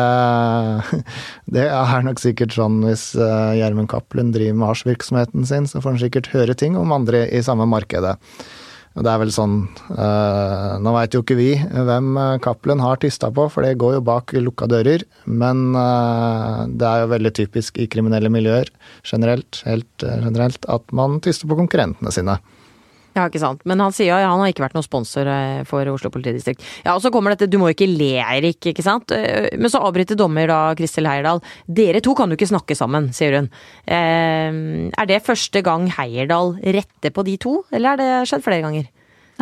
det 1.56 1.70
er 1.70 2.04
nok 2.04 2.20
sikkert 2.22 2.56
sånn 2.56 2.82
hvis 2.84 3.14
uh, 3.16 3.54
Gjermund 3.56 3.92
Cappelen 3.92 4.34
driver 4.36 4.60
med 4.60 4.74
hasjvirksomheten 4.74 5.48
sin, 5.48 5.70
så 5.70 5.80
får 5.80 5.96
han 5.96 6.04
sikkert 6.04 6.34
høre 6.34 6.58
ting 6.58 6.78
om 6.80 6.94
andre 6.96 7.26
i 7.32 7.44
samme 7.46 7.68
markedet. 7.70 8.18
Og 8.94 9.02
det 9.02 9.10
er 9.10 9.22
vel 9.24 9.32
sånn 9.34 9.56
uh, 9.98 10.76
Nå 10.78 10.92
veit 10.94 11.16
jo 11.16 11.24
ikke 11.24 11.38
vi 11.40 11.56
hvem 11.58 12.12
Cappelen 12.46 12.84
har 12.84 13.00
tysta 13.02 13.32
på, 13.34 13.48
for 13.50 13.66
det 13.66 13.80
går 13.82 13.96
jo 13.96 14.04
bak 14.06 14.36
lukka 14.38 14.68
dører. 14.70 15.08
Men 15.26 15.72
uh, 15.74 16.68
det 16.70 16.90
er 16.90 17.06
jo 17.06 17.14
veldig 17.16 17.34
typisk 17.40 17.80
i 17.82 17.90
kriminelle 17.90 18.30
miljøer 18.34 18.70
generelt, 19.02 19.64
helt 19.66 20.06
generelt, 20.06 20.68
at 20.70 20.94
man 20.94 21.18
tyster 21.26 21.50
på 21.50 21.58
konkurrentene 21.64 22.14
sine. 22.14 22.38
Ja, 23.14 23.28
ikke 23.30 23.42
sant. 23.44 23.62
Men 23.70 23.82
han 23.84 23.94
sier 23.94 24.10
ja, 24.10 24.24
han 24.26 24.42
har 24.42 24.50
ikke 24.50 24.64
vært 24.66 24.74
noen 24.78 24.86
sponsor 24.86 25.28
eh, 25.30 25.62
for 25.70 25.86
Oslo 25.92 26.10
politidistrikt. 26.14 26.64
Ja, 26.82 26.96
og 26.96 27.04
så 27.04 27.12
kommer 27.14 27.36
dette, 27.36 27.50
du 27.52 27.60
må 27.62 27.70
ikke 27.70 27.86
le, 27.90 28.16
Eirik, 28.24 28.72
ikke 28.72 28.86
sant. 28.86 29.14
Eh, 29.14 29.52
Men 29.54 29.70
så 29.70 29.84
avbryter 29.86 30.18
dommer 30.18 30.50
da 30.50 30.62
Kristel 30.80 31.06
Heierdal. 31.10 31.44
Dere 31.70 32.02
to 32.02 32.16
kan 32.18 32.34
jo 32.34 32.40
ikke 32.40 32.50
snakke 32.50 32.78
sammen, 32.80 33.12
sier 33.14 33.38
hun. 33.38 33.52
Eh, 33.86 34.90
er 34.98 35.10
det 35.10 35.22
første 35.26 35.62
gang 35.66 35.86
Heierdal 35.94 36.56
retter 36.64 37.14
på 37.14 37.26
de 37.28 37.38
to, 37.38 37.60
eller 37.72 37.94
har 37.94 38.02
det 38.02 38.12
skjedd 38.32 38.46
flere 38.46 38.66
ganger? 38.66 38.90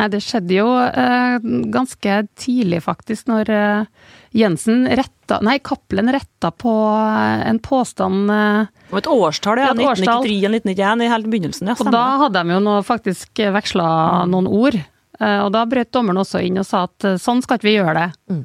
Nei, 0.02 0.08
det 0.10 0.18
skjedde 0.24 0.56
jo 0.56 0.66
eh, 0.82 1.36
ganske 1.70 2.16
tidlig, 2.42 2.80
faktisk, 2.82 3.28
når 3.30 3.50
eh, 3.54 4.08
Jensen 4.34 4.84
retta 4.98 5.38
Nei, 5.46 5.58
Cappelen 5.64 6.10
retta 6.12 6.50
på 6.50 6.72
eh, 6.98 7.44
en 7.48 7.60
påstand 7.62 8.32
eh, 8.34 8.66
Om 8.90 8.98
et 8.98 9.06
årstall, 9.14 9.62
ja. 9.62 9.70
Et 9.76 9.84
årstall. 9.86 10.26
1993-1991 10.26 11.04
i 11.06 11.10
helt 11.12 11.30
begynnelsen. 11.30 11.70
ja, 11.70 11.76
Og 11.78 11.92
da 11.94 12.02
hadde 12.24 12.42
de 12.42 12.56
jo 12.56 12.62
nå 12.66 12.74
faktisk 12.86 13.44
veksla 13.54 13.86
noen 14.32 14.50
ord. 14.50 14.80
Eh, 15.20 15.38
Og 15.44 15.52
da 15.54 15.62
brøt 15.70 15.92
dommeren 15.94 16.24
også 16.24 16.42
inn 16.42 16.58
og 16.58 16.66
sa 16.66 16.84
at 16.90 17.06
eh, 17.12 17.20
sånn 17.22 17.44
skal 17.46 17.60
ikke 17.60 17.70
vi 17.70 17.76
gjøre 17.78 17.94
det. 18.00 18.08
Mm. 18.32 18.42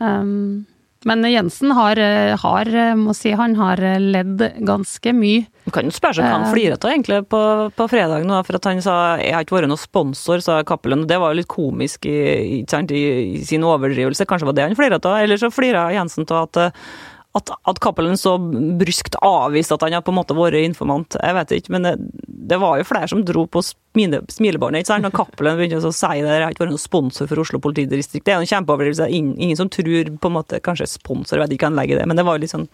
Um, 0.00 0.66
men 1.08 1.24
Jensen 1.24 1.72
har, 1.72 1.96
eh, 1.98 2.36
har, 2.36 2.68
eh, 2.68 2.94
må 2.94 3.14
si, 3.16 3.30
han 3.32 3.54
har 3.56 3.80
eh, 3.80 3.98
ledd 3.98 4.42
ganske 4.66 5.14
mye. 5.16 5.46
Du 5.64 5.70
kan 5.72 5.84
jo 5.88 5.94
spørre 5.94 6.18
seg 6.18 6.26
hva 6.26 6.32
han 6.34 6.44
Eh. 6.44 6.52
av 6.84 6.90
egentlig 6.90 7.20
på, 7.28 7.40
på 7.76 7.86
fredag 7.88 8.26
nå, 8.28 8.44
for 8.44 8.56
at 8.58 8.64
han 8.68 8.82
sa 8.84 9.16
jeg 9.16 9.32
har 9.32 9.44
ikke 9.44 9.56
vært 9.56 9.70
noen 9.70 9.80
sponsor, 9.80 10.42
sa 10.44 10.62
Cappelen. 10.62 11.06
Det 11.08 11.18
var 11.18 11.32
jo 11.32 11.40
litt 11.40 11.48
komisk 11.48 12.04
i, 12.04 12.60
i, 12.60 12.64
i 12.64 13.44
sin 13.44 13.62
overdrivelse. 13.64 14.26
Kanskje 14.28 14.50
var 14.50 14.58
det 14.58 14.68
han 14.68 14.76
fliret 14.76 15.04
av. 15.08 15.20
Eller 15.22 15.40
så 15.40 15.52
flira 15.52 15.88
Jensen 15.94 16.28
av 16.28 16.48
at, 16.48 16.74
at, 17.38 17.50
at 17.70 17.78
Cappelen 17.78 18.18
så 18.18 18.32
bryskt 18.80 19.14
avviste 19.22 19.76
at 19.76 19.84
han 19.86 19.94
hadde 19.94 20.06
på 20.06 20.10
en 20.10 20.18
måte 20.18 20.34
vært 20.34 20.58
informant. 20.64 21.14
Jeg 21.14 21.36
vet 21.36 21.52
ikke, 21.54 21.74
men 21.76 21.86
det, 21.86 21.92
det 22.50 22.58
var 22.58 22.80
jo 22.80 22.86
flere 22.88 23.10
som 23.12 23.22
dro 23.26 23.44
på 23.46 23.62
smile, 23.62 24.22
smilebåndet. 24.34 24.82
ikke 24.82 24.90
sant? 24.90 25.06
Når 25.06 25.14
Cappelen 25.14 25.60
begynte 25.60 25.78
å 25.78 25.94
si 25.94 26.10
det, 26.18 26.26
jeg 26.26 26.42
har 26.42 26.56
ikke 26.56 26.64
vært 26.64 26.74
noen 26.74 26.82
sponsor 26.82 27.30
for 27.30 27.42
Oslo 27.42 27.62
politidistrikt. 27.62 28.26
Det 28.26 28.34
er 28.34 28.40
jo 28.40 28.48
en 28.48 28.50
kjempeoverdrivelse. 28.50 29.06
Ingen, 29.14 29.36
ingen 29.38 29.60
som 29.60 29.70
tror 29.70 30.10
på 30.18 30.32
en 30.32 30.36
måte 30.40 30.58
Kanskje 30.64 30.90
sponsor, 30.90 31.38
jeg 31.38 31.46
vet 31.46 31.54
ikke 31.54 31.68
hva 31.68 31.72
han 31.72 31.78
legger 31.78 31.98
i 31.98 32.02
det, 32.02 32.08
men 32.10 32.18
det 32.18 32.26
var 32.26 32.36
jo 32.36 32.44
litt 32.44 32.54
sånn 32.56 32.66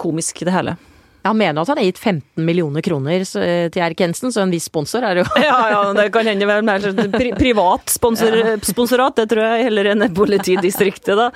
komisk, 0.00 0.40
det 0.48 0.56
hele. 0.56 0.78
Han 1.22 1.38
mener 1.38 1.62
at 1.62 1.70
han 1.70 1.78
har 1.78 1.86
gitt 1.86 1.98
15 1.98 2.44
millioner 2.44 2.82
kroner 2.82 3.22
eh, 3.22 3.66
til 3.72 3.82
Erik 3.84 4.00
Jensen, 4.02 4.32
så 4.34 4.42
en 4.42 4.52
viss 4.52 4.66
sponsor 4.70 5.06
er 5.06 5.16
det 5.16 5.24
jo 5.24 5.42
Ja, 5.46 5.58
ja, 5.70 5.82
det 5.96 6.08
kan 6.14 6.26
hende 6.26 6.48
vel 6.48 6.64
mer 6.66 6.82
sånn 6.82 7.12
pri 7.14 7.32
privat 7.38 7.92
sponsor, 7.92 8.38
sponsorat, 8.66 9.16
det 9.20 9.28
tror 9.30 9.46
jeg 9.46 9.68
heller 9.68 9.92
enn 9.92 10.06
politidistriktet, 10.16 11.14
da. 11.18 11.28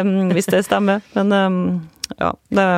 Um, 0.00 0.30
hvis 0.34 0.48
det 0.50 0.64
stemmer. 0.66 1.04
Men 1.16 1.34
um, 1.34 1.58
ja, 2.16 2.32
det, 2.48 2.68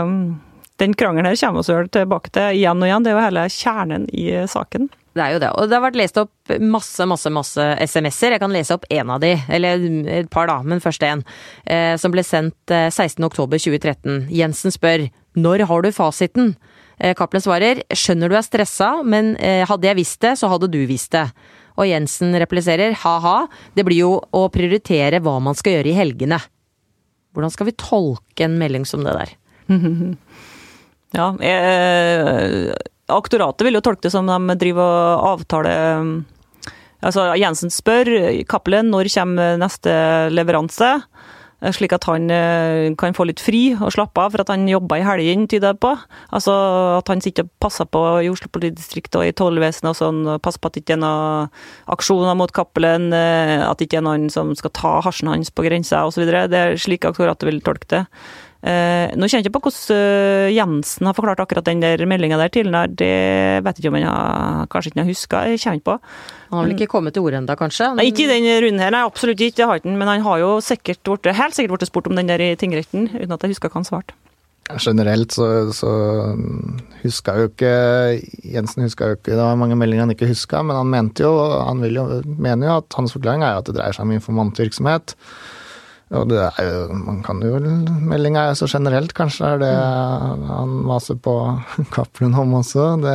den 0.82 0.96
krangelen 0.98 1.30
her 1.30 1.38
kommer 1.38 1.66
vi 1.66 1.76
vel 1.78 1.92
tilbake 1.94 2.32
til 2.34 2.58
igjen 2.58 2.82
og 2.82 2.88
igjen. 2.88 3.06
Det 3.06 3.12
er 3.12 3.16
jo 3.16 3.24
hele 3.26 3.46
kjernen 3.54 4.08
i 4.10 4.26
saken. 4.50 4.90
Det 5.12 5.20
er 5.20 5.34
jo 5.34 5.40
det. 5.42 5.50
Og 5.60 5.68
det 5.68 5.76
har 5.76 5.84
vært 5.84 5.98
lest 6.00 6.18
opp 6.20 6.52
masse, 6.64 7.04
masse, 7.08 7.30
masse 7.32 7.64
SMS-er. 7.84 8.36
Jeg 8.36 8.42
kan 8.42 8.54
lese 8.54 8.76
opp 8.76 8.86
én 8.92 9.10
av 9.12 9.20
de, 9.20 9.34
eller 9.52 9.82
et 10.08 10.30
par 10.32 10.48
da, 10.48 10.60
men 10.64 10.80
først 10.80 11.04
én. 11.04 11.24
Eh, 11.68 11.94
som 12.00 12.14
ble 12.14 12.24
sendt 12.24 12.72
eh, 12.72 12.88
16.10.2013. 12.88 14.30
Jensen 14.32 14.72
spør 14.72 15.08
når 15.36 15.66
har 15.68 15.84
du 15.84 15.90
fasiten? 15.92 16.54
Eh, 16.96 17.12
Cappelen 17.18 17.44
svarer 17.44 17.82
skjønner 17.92 18.32
du 18.32 18.38
er 18.38 18.46
stressa, 18.46 18.94
men 19.04 19.34
eh, 19.36 19.66
hadde 19.68 19.90
jeg 19.90 20.00
visst 20.00 20.22
det, 20.24 20.36
så 20.40 20.48
hadde 20.52 20.70
du 20.72 20.80
visst 20.88 21.12
det. 21.12 21.26
Og 21.76 21.88
Jensen 21.88 22.32
repliserer 22.40 22.96
ha-ha, 23.04 23.36
det 23.76 23.84
blir 23.88 24.02
jo 24.04 24.14
å 24.32 24.46
prioritere 24.52 25.20
hva 25.24 25.38
man 25.44 25.56
skal 25.58 25.78
gjøre 25.78 25.92
i 25.92 25.96
helgene. 25.96 26.40
Hvordan 27.32 27.52
skal 27.52 27.68
vi 27.68 27.76
tolke 27.80 28.44
en 28.44 28.58
melding 28.60 28.88
som 28.88 29.04
det 29.04 29.16
der? 29.18 29.36
Ja, 31.12 31.26
eh, 31.44 32.72
aktoratet 33.14 33.66
vil 33.66 33.78
jo 33.78 33.84
tolke 33.84 34.06
det 34.06 34.14
som 34.14 34.28
de 34.28 34.56
driver 34.60 34.82
og 34.82 35.26
avtaler 35.36 36.22
Altså, 37.02 37.32
Jensen 37.34 37.72
spør 37.72 38.08
Cappelen 38.46 38.92
når 38.92 39.10
kommer 39.10 39.56
neste 39.58 39.92
leveranse, 40.30 40.90
eh, 41.58 41.72
slik 41.74 41.94
at 41.96 42.06
han 42.06 42.30
eh, 42.30 42.94
kan 42.98 43.16
få 43.16 43.26
litt 43.26 43.42
fri 43.42 43.62
og 43.74 43.90
slappe 43.94 44.22
av, 44.22 44.30
for 44.30 44.44
at 44.44 44.52
han 44.54 44.68
jobber 44.70 45.00
i 45.00 45.06
helgene, 45.06 45.48
tyder 45.50 45.74
det 45.74 45.82
på. 45.82 45.90
Altså 46.30 46.54
at 47.00 47.10
han 47.10 47.24
sitter 47.24 47.48
og 47.48 47.50
passer 47.62 47.90
på 47.90 48.04
i 48.22 48.30
Oslo 48.30 48.52
politidistrikt 48.54 49.18
og 49.18 49.26
i 49.26 49.34
tollvesenet 49.34 49.90
og 49.90 49.98
sånn, 49.98 50.22
og 50.30 50.44
passer 50.46 50.62
på 50.62 50.70
at 50.70 50.78
det 50.78 50.84
ikke 50.84 50.94
er 51.00 51.02
noen 51.02 51.50
aksjoner 51.96 52.38
mot 52.38 52.54
Cappelen, 52.54 53.10
eh, 53.18 53.58
at 53.66 53.82
det 53.82 53.90
ikke 53.90 53.98
er 54.04 54.06
noen 54.06 54.30
som 54.30 54.54
skal 54.58 54.74
ta 54.78 54.94
hasjen 55.02 55.32
hans 55.32 55.50
på 55.50 55.66
grensa 55.66 56.04
osv. 56.06 56.22
Det 56.22 56.62
er 56.62 56.78
slik 56.78 57.10
aktoratet 57.10 57.50
vil 57.50 57.62
tolke 57.66 57.90
det. 57.96 58.04
Eh, 58.62 59.10
nå 59.18 59.26
kjenner 59.26 59.42
jeg 59.42 59.48
ikke 59.48 59.56
på 59.56 59.64
hvordan 59.64 59.96
eh, 59.98 60.52
Jensen 60.54 61.08
har 61.08 61.16
forklart 61.16 61.40
akkurat 61.42 61.66
den 61.66 61.80
der 61.82 62.04
meldinga 62.06 62.38
der 62.38 62.52
tidligere. 62.54 62.92
Det 62.94 63.14
vet 63.66 63.78
jeg 63.78 63.82
ikke 63.82 63.90
om 63.90 63.98
han 63.98 64.70
kanskje 64.70 64.92
ikke 64.92 65.02
har 65.02 65.10
huska. 65.10 65.40
Jeg 65.50 65.62
kjenner 65.64 65.84
på. 65.88 65.96
Han 66.52 66.60
har 66.60 66.68
vel 66.68 66.76
ikke 66.76 66.92
kommet 66.92 67.16
til 67.16 67.26
orde 67.26 67.40
ennå, 67.40 67.56
kanskje? 67.58 67.90
Nei, 67.98 68.06
ikke 68.12 68.28
i 68.28 68.30
den 68.30 68.46
runden 68.62 68.84
her, 68.84 68.94
nei, 68.94 69.02
absolutt 69.08 69.40
ikke. 69.42 69.58
Det 69.58 69.66
har 69.66 69.80
ikke 69.80 69.90
han, 69.90 69.98
men 69.98 70.10
han 70.12 70.26
har 70.26 70.42
jo 70.44 70.52
sikkert 70.62 71.10
vært, 71.10 71.32
helt 71.38 71.58
sikkert 71.58 71.74
blitt 71.74 71.90
spurt 71.90 72.10
om 72.10 72.18
den 72.18 72.30
der 72.30 72.44
i 72.44 72.52
tingretten, 72.60 73.08
uten 73.16 73.34
at 73.34 73.42
jeg 73.42 73.56
husker 73.56 73.72
hva 73.72 73.80
han 73.80 73.88
svarte. 73.88 74.18
Generelt 74.78 75.34
så, 75.34 75.46
så 75.74 75.90
huska 77.02 77.34
jo 77.40 77.48
ikke 77.50 77.72
Jensen 78.46 78.84
huska 78.86 79.08
jo 79.10 79.16
ikke 79.16 79.32
Det 79.34 79.40
var 79.40 79.58
mange 79.58 79.74
meldinger 79.76 80.06
han 80.06 80.12
ikke 80.14 80.28
huska, 80.30 80.62
men 80.62 80.78
han 80.78 80.88
mente 80.88 81.24
jo 81.26 81.32
Han 81.66 81.82
vil 81.82 81.98
jo, 81.98 82.04
mener 82.24 82.68
jo 82.68 82.76
at 82.78 82.96
hans 82.96 83.12
forklaring 83.12 83.42
er 83.42 83.58
at 83.58 83.66
det 83.66 83.74
dreier 83.76 83.96
seg 83.96 84.06
om 84.06 84.14
informantvirksomhet. 84.14 85.16
Og 86.12 86.28
det 86.28 86.40
er 86.44 86.66
jo 86.68 86.96
Man 86.96 87.22
kan 87.24 87.40
jo 87.44 87.58
Meldinga 87.60 88.44
er 88.44 88.52
jo 88.52 88.62
så 88.62 88.68
generelt, 88.74 89.14
kanskje 89.16 89.54
er 89.54 89.62
det 89.62 89.70
han 89.72 90.74
maser 90.88 91.16
på 91.22 91.36
Cappelen 91.94 92.36
om 92.38 92.58
også. 92.60 92.90
Det 93.02 93.14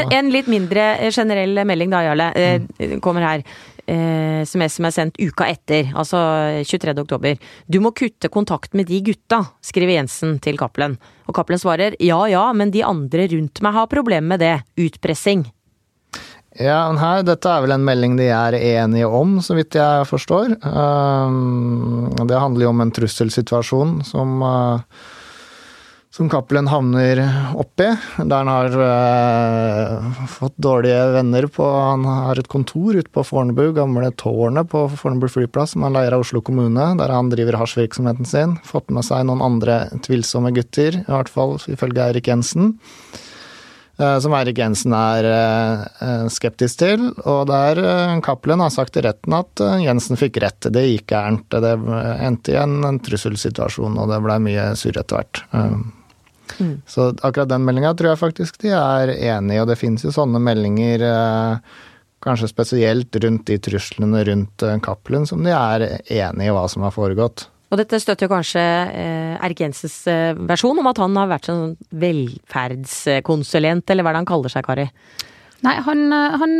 En, 0.00 0.16
en 0.18 0.32
litt 0.32 0.50
mindre 0.50 0.88
eh, 0.98 1.12
generell 1.14 1.64
melding 1.66 1.92
da, 1.92 2.02
Jarle, 2.08 2.28
mm. 2.34 2.98
kommer 3.04 3.26
her. 3.26 3.44
Eh, 3.86 4.40
SMS 4.48 4.78
som 4.78 4.86
er 4.88 4.94
sendt 4.96 5.18
uka 5.20 5.46
etter, 5.52 5.90
altså 5.94 6.18
23. 6.64 6.94
oktober. 7.04 7.36
Du 7.68 7.82
må 7.84 7.92
kutte 7.96 8.30
kontakt 8.32 8.72
med 8.74 8.88
de 8.88 9.02
gutta, 9.04 9.42
skriver 9.64 9.98
Jensen 9.98 10.38
til 10.44 10.58
Cappelen. 10.60 10.96
Og 11.28 11.36
Cappelen 11.36 11.60
svarer 11.60 11.98
ja 12.02 12.18
ja, 12.32 12.46
men 12.56 12.72
de 12.74 12.84
andre 12.84 13.28
rundt 13.34 13.60
meg 13.64 13.76
har 13.76 13.90
problemer 13.92 14.34
med 14.34 14.42
det. 14.44 14.56
Utpressing. 14.80 15.44
Ja, 16.54 16.84
men 16.86 17.00
her, 17.02 17.24
dette 17.26 17.50
er 17.50 17.64
vel 17.64 17.74
en 17.74 17.86
melding 17.86 18.14
de 18.14 18.28
er 18.30 18.54
enige 18.54 19.08
om, 19.10 19.40
så 19.42 19.56
vidt 19.58 19.74
jeg 19.74 20.06
forstår. 20.06 20.54
Um, 20.62 22.12
det 22.30 22.38
handler 22.38 22.68
jo 22.68 22.70
om 22.70 22.84
en 22.84 22.92
trusselsituasjon 22.94 23.96
som, 24.06 24.36
uh, 24.38 25.02
som 26.14 26.30
Cappelen 26.30 26.70
havner 26.70 27.24
oppi. 27.58 27.88
Der 28.20 28.36
han 28.36 28.52
har 28.52 28.78
uh, 28.78 30.22
fått 30.30 30.54
dårlige 30.62 31.02
venner 31.16 31.50
på 31.50 31.66
Han 31.66 32.06
har 32.06 32.38
et 32.38 32.52
kontor 32.52 33.00
ute 33.00 33.10
på 33.10 33.26
Fornebu, 33.26 33.72
gamle 33.74 34.12
tårnet 34.14 34.70
på 34.70 34.86
Fornebu 34.94 35.26
flyplass, 35.34 35.74
som 35.74 35.88
han 35.88 35.98
leier 35.98 36.14
av 36.14 36.22
Oslo 36.22 36.38
kommune, 36.38 36.92
der 37.02 37.18
han 37.18 37.34
driver 37.34 37.58
hasjvirksomheten 37.64 38.30
sin. 38.30 38.58
Fått 38.62 38.94
med 38.94 39.02
seg 39.10 39.26
noen 39.26 39.42
andre 39.42 39.88
tvilsomme 40.06 40.54
gutter, 40.54 41.02
i 41.02 41.08
hvert 41.10 41.34
fall 41.34 41.58
ifølge 41.66 42.06
Eirik 42.06 42.30
Jensen. 42.30 42.76
Eh, 43.96 44.18
som 44.18 44.34
Eirik 44.34 44.58
Jensen 44.58 44.94
er 44.96 45.26
eh, 45.30 46.26
skeptisk 46.32 46.80
til. 46.82 47.06
Og 47.22 47.44
der 47.50 47.78
eh, 47.78 48.14
Cappelen 48.26 48.62
har 48.64 48.72
sagt 48.74 48.98
i 48.98 49.04
retten 49.06 49.36
at 49.36 49.62
Jensen 49.82 50.18
fikk 50.18 50.40
rett. 50.42 50.70
Det 50.74 50.86
gikk 50.88 51.12
gærent. 51.14 51.46
Det 51.50 51.74
endte 52.24 52.56
i 52.56 52.58
en, 52.60 52.80
en 52.86 52.98
trusselsituasjon, 53.02 54.00
og 54.00 54.10
det 54.10 54.22
blei 54.24 54.40
mye 54.42 54.72
surr 54.78 54.98
etter 54.98 55.20
hvert. 55.20 55.44
Mm. 55.54 56.76
Så 56.90 57.08
akkurat 57.24 57.50
den 57.50 57.64
meldinga 57.66 57.94
tror 57.96 58.12
jeg 58.12 58.20
faktisk 58.20 58.60
de 58.62 58.74
er 58.76 59.14
enig 59.14 59.56
i, 59.56 59.62
og 59.62 59.70
det 59.70 59.78
finnes 59.80 60.04
jo 60.04 60.12
sånne 60.14 60.42
meldinger 60.44 61.02
kanskje 62.24 62.50
spesielt 62.50 63.16
rundt 63.20 63.48
de 63.48 63.56
truslene 63.62 64.20
rundt 64.28 64.64
Cappelen, 64.84 65.26
som 65.28 65.42
de 65.44 65.54
er 65.56 65.86
enig 66.02 66.50
i 66.50 66.52
hva 66.54 66.66
som 66.70 66.84
har 66.84 66.94
foregått. 66.94 67.46
Og 67.72 67.78
dette 67.80 67.98
støtter 67.98 68.28
kanskje 68.30 68.62
eh, 68.62 69.34
eh, 69.40 70.36
versjon 70.46 70.78
om 70.78 70.90
at 70.90 71.00
han 71.02 71.16
har 71.18 71.32
vært 71.32 71.48
sånn 71.50 71.76
velferdskonsulent, 71.90 73.90
eller 73.90 74.02
hva 74.04 74.10
er 74.12 74.14
det 74.14 74.22
han 74.22 74.30
kaller 74.30 74.50
seg, 74.52 74.62
Kari? 74.66 74.86
Nei, 75.64 75.76
han, 75.86 76.00
eh, 76.12 76.36
han 76.42 76.52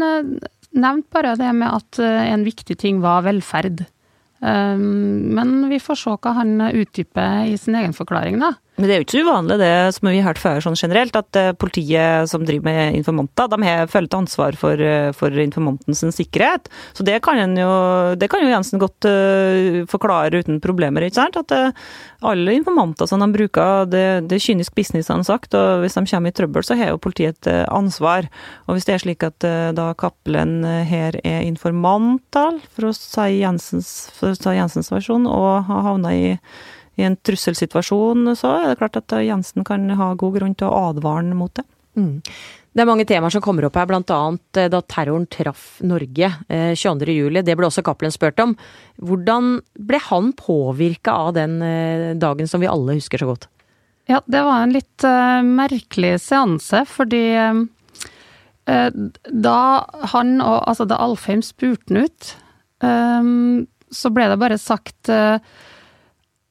nevnte 0.74 1.14
bare 1.14 1.36
det 1.38 1.52
med 1.54 1.70
at 1.70 2.00
en 2.02 2.46
viktig 2.46 2.76
ting 2.80 3.02
var 3.04 3.26
velferd. 3.28 3.78
Men 4.44 5.50
vi 5.70 5.78
får 5.80 5.96
se 5.96 6.10
hva 6.20 6.32
han 6.36 6.60
utdyper 6.66 7.46
i 7.48 7.56
sin 7.56 7.76
egen 7.78 7.94
forklaring, 7.96 8.36
da. 8.42 8.50
Men 8.74 8.88
det 8.88 8.94
er 8.94 8.98
jo 8.98 9.04
ikke 9.04 9.14
så 9.14 9.22
uvanlig 9.22 9.56
det 9.60 9.74
som 9.94 10.08
vi 10.08 10.16
har 10.18 10.32
hørt 10.32 10.40
før 10.42 10.62
sånn 10.64 10.78
generelt, 10.78 11.14
at 11.14 11.38
eh, 11.38 11.52
politiet 11.54 12.26
som 12.30 12.42
driver 12.42 12.66
med 12.66 12.96
informanter, 12.98 13.46
de 13.52 13.58
har 13.62 13.90
følt 13.92 14.16
ansvar 14.18 14.58
for, 14.58 14.82
eh, 14.82 15.12
for 15.14 15.30
informantens 15.38 16.02
sikkerhet. 16.16 16.66
Så 16.96 17.06
det 17.06 17.20
kan, 17.22 17.38
jo, 17.38 17.70
det 18.18 18.28
kan 18.32 18.42
jo 18.42 18.50
Jensen 18.50 18.82
godt 18.82 19.06
uh, 19.06 19.84
forklare 19.90 20.42
uten 20.42 20.58
problemer, 20.62 21.06
ikke 21.06 21.20
sant. 21.20 21.38
At 21.38 21.54
uh, 21.54 21.86
alle 22.26 22.56
informanter 22.58 23.06
som 23.06 23.22
de 23.22 23.30
bruker, 23.36 23.86
det, 23.90 24.04
det, 24.26 24.40
er 24.40 24.46
kynisk 24.48 24.74
business, 24.74 25.12
han 25.12 25.22
sagt. 25.26 25.54
Og 25.54 25.84
hvis 25.84 25.94
de 25.94 26.06
kommer 26.10 26.34
i 26.34 26.36
trøbbel, 26.36 26.66
så 26.66 26.78
har 26.78 26.90
jo 26.90 27.02
politiet 27.02 27.38
et 27.38 27.52
uh, 27.54 27.62
ansvar. 27.70 28.26
Og 28.66 28.74
hvis 28.74 28.90
det 28.90 28.98
er 28.98 29.06
slik 29.06 29.22
at 29.26 29.38
da 29.76 29.90
Cappelen 29.98 30.64
her 30.88 31.14
er 31.22 31.44
informant, 31.46 32.22
for 32.34 32.90
å 32.90 32.94
si 32.96 33.38
Jensens, 33.38 33.90
for 34.16 34.32
å 34.32 34.38
si 34.38 34.54
Jensens 34.58 34.90
versjon, 34.90 35.28
og 35.30 35.68
har 35.68 35.92
havna 35.92 36.14
i 36.14 36.32
i 36.96 37.06
en 37.06 37.16
trusselsituasjon, 37.16 38.34
så 38.38 38.56
er 38.58 38.68
det 38.70 38.80
klart 38.82 38.98
at 39.00 39.16
Jensen 39.24 39.66
kan 39.66 39.88
ha 39.98 40.12
god 40.18 40.38
grunn 40.38 40.58
til 40.58 40.70
å 40.70 40.90
advare 40.90 41.34
mot 41.34 41.54
det. 41.56 41.66
Mm. 41.98 42.20
Det 42.74 42.82
er 42.82 42.88
mange 42.88 43.06
temaer 43.06 43.30
som 43.30 43.42
kommer 43.42 43.68
opp 43.68 43.76
her, 43.78 43.86
bl.a. 43.86 44.20
Eh, 44.58 44.68
da 44.70 44.80
terroren 44.90 45.28
traff 45.30 45.76
Norge 45.86 46.30
22.07. 46.50 47.36
Eh, 47.38 47.44
det 47.46 47.54
ble 47.54 47.68
også 47.68 47.84
Cappelen 47.86 48.14
spurt 48.14 48.40
om. 48.42 48.56
Hvordan 48.98 49.60
ble 49.78 50.00
han 50.08 50.32
påvirka 50.34 51.14
av 51.28 51.36
den 51.36 51.60
eh, 51.62 52.08
dagen 52.18 52.50
som 52.50 52.64
vi 52.64 52.70
alle 52.70 52.96
husker 52.98 53.22
så 53.22 53.30
godt? 53.30 53.46
Ja, 54.10 54.18
det 54.26 54.42
var 54.44 54.60
en 54.60 54.74
litt 54.74 55.04
uh, 55.06 55.40
merkelig 55.46 56.18
seanse, 56.26 56.82
fordi 56.84 57.22
uh, 57.40 57.62
da 59.30 59.60
han 60.12 60.34
og 60.44 60.58
Altså, 60.66 60.84
da 60.84 60.98
Alfheim 61.00 61.40
spurte 61.46 61.88
han 61.88 62.04
ut, 62.04 62.34
um, 62.84 63.62
så 63.88 64.12
ble 64.12 64.26
det 64.28 64.36
bare 64.42 64.60
sagt 64.60 65.08
uh, 65.08 65.38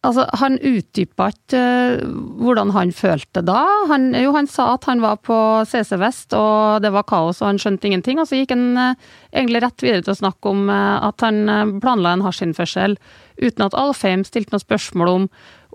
Altså, 0.03 0.25
han 0.35 0.57
utdypa 0.59 1.29
ikke 1.31 1.59
uh, 1.59 2.01
hvordan 2.43 2.73
han 2.75 2.91
følte 2.91 3.39
da. 3.47 3.61
Han, 3.87 4.09
jo, 4.19 4.33
han 4.35 4.49
sa 4.51 4.73
at 4.73 4.83
han 4.89 4.99
var 5.03 5.21
på 5.23 5.37
CC 5.69 5.95
Vest 6.01 6.35
og 6.35 6.83
det 6.83 6.91
var 6.91 7.07
kaos 7.07 7.39
og 7.39 7.53
han 7.53 7.61
skjønte 7.61 7.87
ingenting. 7.87 8.19
Og 8.19 8.27
så 8.27 8.41
gikk 8.41 8.51
han 8.51 8.75
uh, 8.75 9.13
egentlig 9.31 9.63
rett 9.63 9.85
videre 9.85 10.03
til 10.03 10.11
å 10.11 10.19
snakke 10.25 10.51
om 10.51 10.67
uh, 10.67 11.07
at 11.07 11.23
han 11.23 11.79
planla 11.79 12.17
en 12.17 12.25
hasjinnførsel 12.27 12.97
uten 13.39 13.63
at 13.65 13.79
Alfheim 13.79 14.27
stilte 14.27 14.53
noe 14.53 14.61
spørsmål 14.61 15.13
om, 15.13 15.29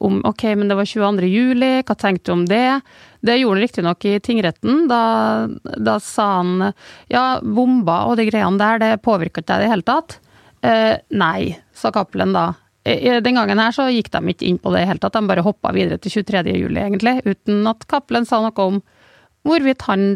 om 0.04 0.20
ok, 0.28 0.44
men 0.60 0.68
det 0.68 0.76
var 0.76 0.92
22. 0.92 1.24
juli, 1.32 1.72
hva 1.88 1.96
tenkte 1.98 2.28
du 2.28 2.36
om 2.36 2.44
det? 2.52 2.78
Det 3.24 3.40
gjorde 3.40 3.56
han 3.56 3.64
riktignok 3.64 4.08
i 4.12 4.14
tingretten. 4.22 4.84
Da, 4.92 5.02
da, 5.72 5.96
sa 6.04 6.28
han 6.36 6.68
ja, 7.08 7.26
bomba 7.40 8.04
og 8.12 8.20
de 8.20 8.28
greiene 8.28 8.60
der, 8.60 8.84
det 8.84 9.02
påvirka 9.08 9.40
ikke 9.40 9.48
deg 9.54 9.64
i 9.64 9.66
det 9.66 9.72
hele 9.72 9.88
tatt. 9.88 10.20
nei, 11.10 11.56
sa 11.74 11.90
Cappelen 11.94 12.36
da. 12.36 12.50
Den 12.84 13.36
gangen 13.36 13.60
her 13.60 13.74
så 13.74 13.88
gikk 13.92 14.10
de 14.14 14.20
ikke 14.32 14.46
inn 14.48 14.60
på 14.62 14.70
det 14.72 14.84
i 14.84 14.88
hele 14.88 15.02
tatt, 15.02 15.16
de 15.16 15.28
bare 15.28 15.44
hoppa 15.44 15.72
videre 15.76 15.98
til 16.00 16.22
23. 16.22 16.54
juli, 16.56 16.78
egentlig, 16.80 17.18
uten 17.26 17.66
at 17.68 17.84
Cappelen 17.90 18.28
sa 18.28 18.38
noe 18.44 18.64
om 18.64 18.78
hvorvidt 19.44 19.84
han 19.88 20.14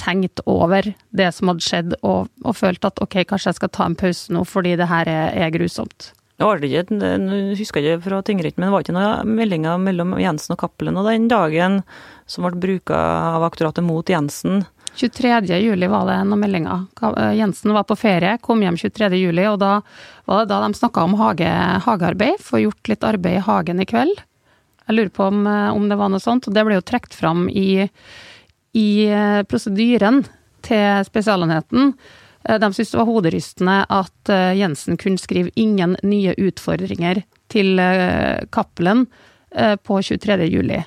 tenkte 0.00 0.44
over 0.50 0.86
det 1.16 1.30
som 1.34 1.50
hadde 1.50 1.64
skjedd, 1.64 1.96
og, 2.06 2.28
og 2.44 2.56
følte 2.56 2.92
at 2.92 3.00
ok, 3.02 3.22
kanskje 3.30 3.50
jeg 3.52 3.58
skal 3.60 3.72
ta 3.72 3.88
en 3.88 3.98
pause 3.98 4.34
nå, 4.34 4.44
fordi 4.46 4.76
det 4.78 4.90
her 4.90 5.08
er, 5.10 5.32
er 5.46 5.54
grusomt. 5.54 6.12
Det 6.36 6.44
det 6.68 7.08
jeg 7.08 7.56
husker 7.56 7.80
ikke 7.80 8.04
fra 8.04 8.20
tingretten, 8.20 8.60
men 8.60 8.68
det 8.68 8.74
var 8.74 8.84
ikke 8.84 8.94
noen 8.96 9.36
meldinger 9.38 9.78
mellom 9.80 10.12
Jensen 10.20 10.52
og 10.52 10.60
Cappelen 10.60 10.98
og 11.00 11.08
den 11.08 11.30
dagen 11.32 11.80
som 12.28 12.44
ble 12.44 12.60
bruka 12.60 12.98
av 13.38 13.46
aktoratet 13.46 13.86
mot 13.86 14.04
Jensen 14.12 14.66
23. 14.96 15.58
juli 15.58 15.86
var 15.86 16.06
det 16.08 16.16
noen 16.24 16.40
meldinger. 16.40 16.86
Eh, 17.02 17.34
Jensen 17.36 17.72
var 17.76 17.84
på 17.84 17.96
ferie, 18.00 18.38
kom 18.40 18.62
hjem 18.64 18.78
23. 18.80 19.10
juli, 19.20 19.44
og 19.48 19.58
da 19.60 19.80
var 20.24 20.42
det 20.42 20.50
da 20.52 20.62
de 20.64 20.78
snakka 20.78 21.04
om 21.04 21.16
hage, 21.20 21.50
hagearbeid. 21.84 22.40
Få 22.40 22.62
gjort 22.62 22.88
litt 22.88 23.04
arbeid 23.04 23.40
i 23.40 23.44
hagen 23.44 23.82
i 23.82 23.88
kveld. 23.88 24.22
Jeg 24.86 24.96
lurer 24.96 25.12
på 25.12 25.26
om, 25.28 25.46
eh, 25.46 25.68
om 25.74 25.88
det 25.88 26.00
var 26.00 26.08
noe 26.08 26.22
sånt. 26.22 26.48
Og 26.48 26.56
det 26.56 26.64
ble 26.64 26.78
jo 26.78 26.86
trukket 26.88 27.18
fram 27.18 27.48
i, 27.50 27.90
i 28.72 28.88
eh, 29.06 29.42
prosedyren 29.44 30.24
til 30.66 31.04
Spesialenheten. 31.04 31.92
De 32.46 32.66
syntes 32.70 32.92
det 32.92 32.98
var 33.00 33.08
hoderystende 33.10 33.76
at 33.90 34.30
Jensen 34.54 34.96
kunne 34.96 35.18
skrive 35.18 35.50
'ingen 35.56 35.96
nye 36.02 36.34
utfordringer' 36.38 37.24
til 37.50 37.78
Cappelen 38.54 39.06
på 39.82 39.98
23. 40.02 40.46
juli. 40.46 40.84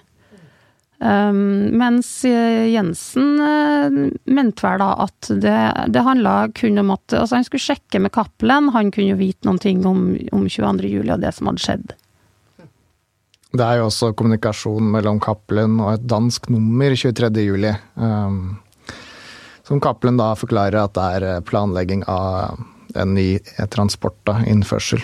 Um, 1.00 1.70
mens 1.80 2.26
eh, 2.28 2.66
Jensen 2.74 3.40
uh, 3.40 4.10
mente 4.28 4.66
vel 4.66 4.82
da 4.82 4.90
at 5.06 5.30
det, 5.32 5.60
det 5.96 6.04
handla 6.04 6.50
kun 6.52 6.82
om 6.82 6.92
at 6.92 7.16
altså 7.16 7.38
han 7.38 7.46
skulle 7.48 7.64
sjekke 7.64 8.02
med 8.04 8.12
Cappelen, 8.12 8.68
han 8.76 8.92
kunne 8.92 9.14
jo 9.14 9.20
vite 9.22 9.48
noen 9.48 9.62
ting 9.64 9.86
om, 9.88 10.10
om 10.36 10.44
22. 10.44 10.90
juli 10.92 11.14
og 11.16 11.24
det 11.24 11.32
som 11.38 11.48
hadde 11.48 11.64
skjedd. 11.64 11.94
Det 13.56 13.64
er 13.66 13.80
jo 13.80 13.88
også 13.88 14.12
kommunikasjon 14.20 14.92
mellom 14.92 15.22
Cappelen 15.24 15.80
og 15.80 15.94
et 15.96 16.04
dansk 16.04 16.52
nummer 16.52 16.92
23. 16.92 17.32
juli. 17.48 17.72
Um, 17.96 18.60
som 19.64 19.80
Cappelen 19.80 20.20
da 20.20 20.34
forklarer 20.36 20.82
at 20.84 20.98
det 21.00 21.08
er 21.16 21.48
planlegging 21.48 22.04
av 22.12 22.60
en 23.00 23.16
ny 23.16 23.38
transport, 23.72 24.20
da, 24.28 24.42
innførsel. 24.50 25.00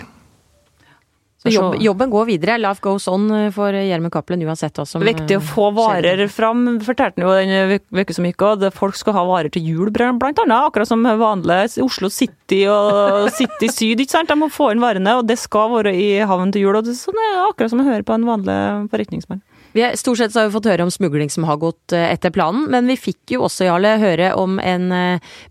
Jobb, 1.52 1.76
jobben 1.80 2.10
går 2.10 2.26
videre. 2.28 2.56
Life 2.60 2.82
goes 2.84 3.06
on 3.10 3.28
eh, 3.30 3.48
for 3.54 3.74
Gjermund 3.74 4.12
Cappelen 4.14 4.42
uansett 4.46 4.78
hva 4.78 4.86
som. 4.88 5.04
Viktig 5.04 5.38
å 5.38 5.42
eh, 5.42 5.48
få 5.52 5.68
varer 5.76 6.22
fram, 6.32 6.64
fortalte 6.84 7.22
han 7.22 7.26
jo 7.26 7.34
den 7.36 7.80
uka 8.00 8.16
som 8.16 8.28
gikk 8.28 8.44
òg. 8.46 8.66
Folk 8.76 8.98
skal 8.98 9.16
ha 9.16 9.24
varer 9.28 9.52
til 9.52 9.66
jul, 9.66 9.90
blant 9.94 10.22
annet. 10.42 10.56
Akkurat 10.56 10.88
som 10.88 11.04
vanlig 11.06 11.76
Oslo 11.84 12.10
City 12.12 12.64
og 12.70 13.28
City 13.38 13.70
Syd. 13.72 14.02
ikke 14.02 14.16
sant? 14.18 14.32
De 14.32 14.38
må 14.38 14.50
få 14.52 14.72
inn 14.74 14.82
varene, 14.82 15.18
og 15.20 15.28
det 15.28 15.38
skal 15.40 15.70
være 15.74 15.94
i 15.94 16.08
havn 16.26 16.54
til 16.54 16.66
jul. 16.66 16.80
og 16.80 16.88
det, 16.88 16.96
sånn 16.98 17.20
er 17.20 17.44
akkurat 17.46 17.72
som 17.72 17.84
å 17.84 17.88
høre 17.88 18.06
på 18.06 18.16
en 18.16 18.26
vanlig 18.28 18.58
forretningsmann. 18.94 19.44
Vi 19.76 19.84
stort 20.00 20.16
sett 20.16 20.32
så 20.32 20.40
har 20.40 20.48
vi 20.48 20.54
fått 20.54 20.70
høre 20.70 20.86
om 20.86 20.90
smugling 20.92 21.28
som 21.28 21.44
har 21.44 21.58
gått 21.60 21.92
eh, 21.92 22.08
etter 22.14 22.32
planen, 22.32 22.64
men 22.72 22.88
vi 22.88 22.96
fikk 22.96 23.36
jo 23.36 23.44
også, 23.44 23.66
Jarle, 23.68 23.96
høre 24.00 24.32
om 24.40 24.56
en 24.62 24.88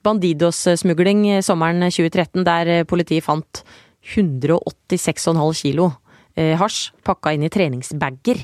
Bandidos-smugling 0.05 1.43
sommeren 1.45 1.85
2013, 1.85 2.41
der 2.47 2.87
politiet 2.89 3.25
fant 3.27 3.61
186,5 4.13 5.55
kilo 5.57 5.89
eh, 6.37 6.53
hasj 6.59 6.91
pakka 7.05 7.33
inn 7.33 7.47
i 7.47 7.51
treningsbager. 7.53 8.43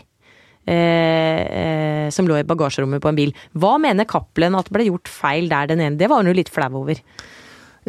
Eh, 0.61 1.41
eh, 1.41 2.07
som 2.13 2.27
lå 2.29 2.37
i 2.37 2.45
bagasjerommet 2.45 3.01
på 3.01 3.09
en 3.09 3.17
bil. 3.17 3.31
Hva 3.57 3.77
mener 3.81 4.09
Cappelen 4.09 4.57
at 4.57 4.69
ble 4.73 4.85
gjort 4.89 5.09
feil 5.09 5.49
der 5.49 5.71
den 5.71 5.81
ene? 5.81 5.97
Det 5.97 6.09
var 6.09 6.21
han 6.21 6.29
jo 6.29 6.37
litt 6.37 6.51
flau 6.53 6.83
over. 6.83 7.01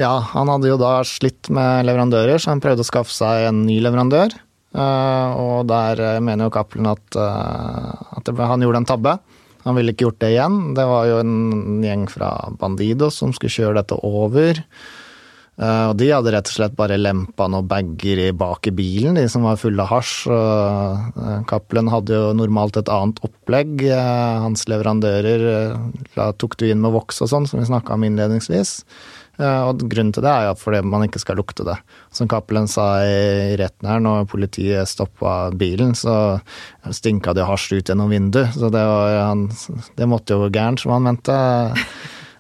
Ja, 0.01 0.15
han 0.33 0.49
hadde 0.49 0.71
jo 0.71 0.79
da 0.81 1.03
slitt 1.05 1.51
med 1.53 1.85
leverandører, 1.85 2.41
så 2.41 2.55
han 2.55 2.63
prøvde 2.65 2.85
å 2.85 2.89
skaffe 2.89 3.13
seg 3.13 3.51
en 3.51 3.67
ny 3.67 3.77
leverandør. 3.85 4.33
Eh, 4.73 5.31
og 5.37 5.69
der 5.69 6.01
uh, 6.01 6.23
mener 6.25 6.49
jo 6.49 6.55
Cappelen 6.55 6.89
at, 6.89 7.05
uh, 7.13 7.93
at 8.17 8.31
ble, 8.33 8.47
han 8.49 8.65
gjorde 8.65 8.81
en 8.81 8.89
tabbe. 8.89 9.19
Han 9.67 9.77
ville 9.77 9.93
ikke 9.93 10.09
gjort 10.09 10.23
det 10.25 10.33
igjen. 10.33 10.57
Det 10.79 10.87
var 10.89 11.07
jo 11.11 11.21
en 11.21 11.85
gjeng 11.85 12.07
fra 12.11 12.33
Bandidos 12.59 13.21
som 13.21 13.35
skulle 13.37 13.53
kjøre 13.53 13.83
dette 13.83 13.99
over. 14.01 14.63
Eh, 15.61 15.87
og 15.91 15.99
de 16.01 16.09
hadde 16.09 16.33
rett 16.33 16.49
og 16.49 16.55
slett 16.55 16.77
bare 16.79 16.97
lempa 16.97 17.47
noen 17.53 17.69
bager 17.69 18.23
bak 18.39 18.67
i 18.71 18.75
bilen, 18.75 19.19
de 19.19 19.27
som 19.29 19.45
var 19.45 19.61
fulle 19.61 19.85
av 19.85 19.91
hasj. 19.93 20.15
Eh, 20.33 21.41
Cappelen 21.51 21.91
hadde 21.93 22.17
jo 22.17 22.31
normalt 22.39 22.79
et 22.81 22.93
annet 22.93 23.21
opplegg. 23.27 23.83
Eh, 23.85 24.37
Hans 24.43 24.65
leverandører 24.71 25.75
tok 26.41 26.57
du 26.57 26.71
inn 26.71 26.81
med 26.83 26.95
voks 26.97 27.21
og 27.25 27.33
sånn, 27.35 27.49
som 27.49 27.61
vi 27.61 27.69
snakka 27.69 27.99
om 27.99 28.07
innledningsvis. 28.09 28.81
Og 29.43 29.81
grunnen 29.91 30.13
til 30.13 30.23
det 30.23 30.29
er 30.29 30.45
jo 30.45 30.59
fordi 30.61 30.83
man 30.87 31.03
ikke 31.07 31.19
skal 31.19 31.39
lukte 31.41 31.65
det. 31.67 31.75
Som 32.15 32.29
Cappelen 32.31 32.69
sa 32.71 33.01
i 33.03 33.57
retten 33.59 33.89
her, 33.89 34.03
når 34.05 34.29
politiet 34.31 34.87
stoppa 34.87 35.49
bilen, 35.57 35.97
så 35.99 36.37
stinka 36.93 37.33
det 37.35 37.49
hasj 37.49 37.79
ut 37.81 37.91
gjennom 37.91 38.13
vinduet. 38.13 38.53
Så 38.55 38.69
det, 38.71 38.85
var, 38.87 39.41
det 39.99 40.11
måtte 40.13 40.37
jo 40.37 40.45
gå 40.45 40.53
gærent, 40.53 40.85
som 40.85 40.95
han 40.95 41.09
mente. 41.09 41.39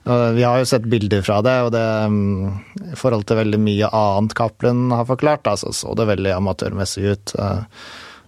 Vi 0.04 0.42
har 0.42 0.58
jo 0.58 0.66
sett 0.66 0.86
bilder 0.90 1.22
fra 1.22 1.36
det, 1.46 1.52
og 1.62 1.72
det 1.74 1.82
mm, 2.10 2.46
i 2.92 2.96
forhold 2.98 3.22
til 3.28 3.38
veldig 3.38 3.60
mye 3.62 3.90
annet 3.94 4.34
Cappelen 4.34 4.88
har 4.90 5.06
forklart, 5.06 5.46
altså, 5.46 5.70
så 5.70 5.94
det 5.94 6.08
veldig 6.10 6.32
amatørmessig 6.34 7.04
ut. 7.12 7.34
Eh, 7.38 7.60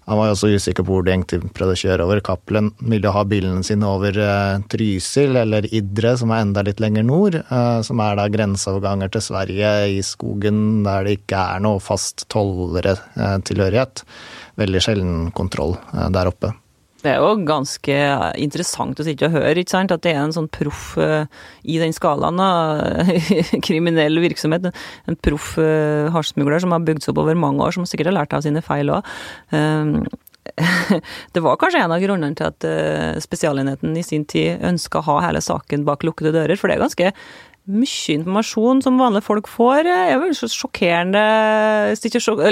Han 0.07 0.19
var 0.21 0.27
jo 0.29 0.35
også 0.37 0.51
usikker 0.53 0.85
på 0.85 0.93
hvor 0.93 1.05
de 1.07 1.15
egentlig 1.15 1.39
prøvde 1.57 1.75
å 1.75 1.81
kjøre 1.81 2.05
over. 2.05 2.21
Cappelen 2.21 2.67
ville 2.79 3.09
ha 3.11 3.23
bilene 3.25 3.65
sine 3.65 3.89
over 3.89 4.19
eh, 4.21 4.59
Trysil 4.71 5.35
eller 5.41 5.67
Idre, 5.75 6.13
som 6.21 6.31
er 6.31 6.45
enda 6.45 6.63
litt 6.67 6.83
lenger 6.85 7.07
nord. 7.09 7.39
eh, 7.43 7.79
Som 7.83 8.03
er 8.05 8.21
da 8.21 8.29
grenseoverganger 8.29 9.11
til 9.17 9.25
Sverige 9.25 9.71
i 9.97 10.03
skogen 10.05 10.85
der 10.85 11.09
det 11.09 11.19
ikke 11.23 11.41
er 11.57 11.65
noe 11.65 11.81
fast 11.81 12.29
tollere-tilhørighet. 12.29 14.05
Veldig 14.61 14.85
sjelden 14.85 15.33
kontroll 15.35 15.75
der 15.91 16.31
oppe. 16.31 16.53
Det 17.05 17.13
er 17.13 17.21
jo 17.21 17.45
ganske 17.45 17.97
interessant 18.41 19.01
å 19.01 19.05
sitte 19.05 19.29
og 19.29 19.37
høre, 19.37 19.61
ikke 19.61 19.75
sant? 19.75 19.93
At 19.93 20.05
det 20.07 20.15
er 20.15 20.23
en 20.23 20.33
sånn 20.33 20.49
proff 20.53 20.95
eh, 20.97 21.27
i 21.69 21.77
den 21.83 21.93
skalaen 21.93 22.41
av 22.41 23.11
kriminell 23.67 24.23
virksomhet. 24.25 24.71
En 25.11 25.19
proff 25.21 25.55
uh, 25.61 26.09
hasjsmugler 26.15 26.65
som 26.65 26.73
har 26.73 26.85
bygd 26.87 27.05
seg 27.05 27.13
opp 27.13 27.25
over 27.27 27.37
mange 27.37 27.61
år, 27.67 27.77
som 27.77 27.85
sikkert 27.89 28.13
har 28.13 28.23
lært 28.23 28.37
av 28.37 28.45
sine 28.47 28.65
feil 28.65 28.93
òg. 28.95 29.15
det 31.35 31.43
var 31.45 31.57
kanskje 31.61 31.81
en 31.85 31.95
av 31.95 32.03
grunnene 32.03 32.37
til 32.37 32.49
at 32.51 32.67
eh, 32.69 33.17
Spesialenheten 33.23 33.97
i 33.97 34.05
sin 34.07 34.27
tid 34.29 34.63
ønska 34.65 35.01
å 35.01 35.09
ha 35.09 35.17
hele 35.27 35.41
saken 35.45 35.87
bak 35.89 36.05
lukkede 36.07 36.35
dører, 36.37 36.59
for 36.61 36.69
det 36.69 36.77
er 36.77 36.85
ganske 36.85 37.13
mye 37.65 38.17
informasjon 38.19 38.83
som 38.85 38.99
vanlige 39.01 39.25
folk 39.25 39.49
får. 39.49 39.89
Jeg 39.89 40.13
er 40.13 40.19
vel 40.21 40.35
sjokkerende 40.37 41.23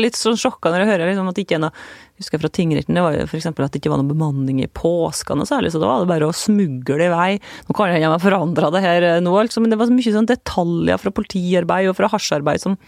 Litt 0.00 0.16
sånn 0.16 0.40
sjokka 0.40 0.72
når 0.72 0.84
jeg 0.84 0.90
hører 0.92 1.10
liksom 1.10 1.28
at 1.28 1.36
det 1.36 1.44
ikke 1.44 1.58
er 1.58 1.64
noe 1.66 1.74
husker 2.22 2.38
jeg 2.38 2.44
fra 2.46 2.52
tingretten, 2.56 2.96
det 2.96 3.04
var 3.04 3.16
jo 3.18 3.26
f.eks. 3.28 3.50
at 3.50 3.62
det 3.62 3.82
ikke 3.82 3.92
var 3.92 4.00
noen 4.00 4.12
bemanning 4.14 4.62
i 4.64 4.70
påskene 4.70 5.46
særlig, 5.48 5.74
så 5.74 5.82
da 5.82 5.90
var 5.90 6.04
det 6.04 6.12
bare 6.12 6.30
å 6.30 6.36
smugle 6.36 7.08
i 7.08 7.12
vei. 7.12 7.30
Nå 7.68 7.76
kan 7.76 7.92
jeg 7.92 8.08
meg 8.08 8.22
forandra 8.22 8.72
det 8.74 8.84
her 8.84 9.08
eh, 9.08 9.22
nå, 9.24 9.34
altså, 9.38 9.62
men 9.62 9.72
det 9.72 9.80
var 9.80 9.90
så 9.90 9.96
mye 9.96 10.14
sånn 10.14 10.30
detaljer 10.30 11.02
fra 11.02 11.14
politiarbeid 11.14 11.90
og 11.90 11.98
fra 11.98 12.10
hasjarbeid 12.12 12.62
som, 12.62 12.78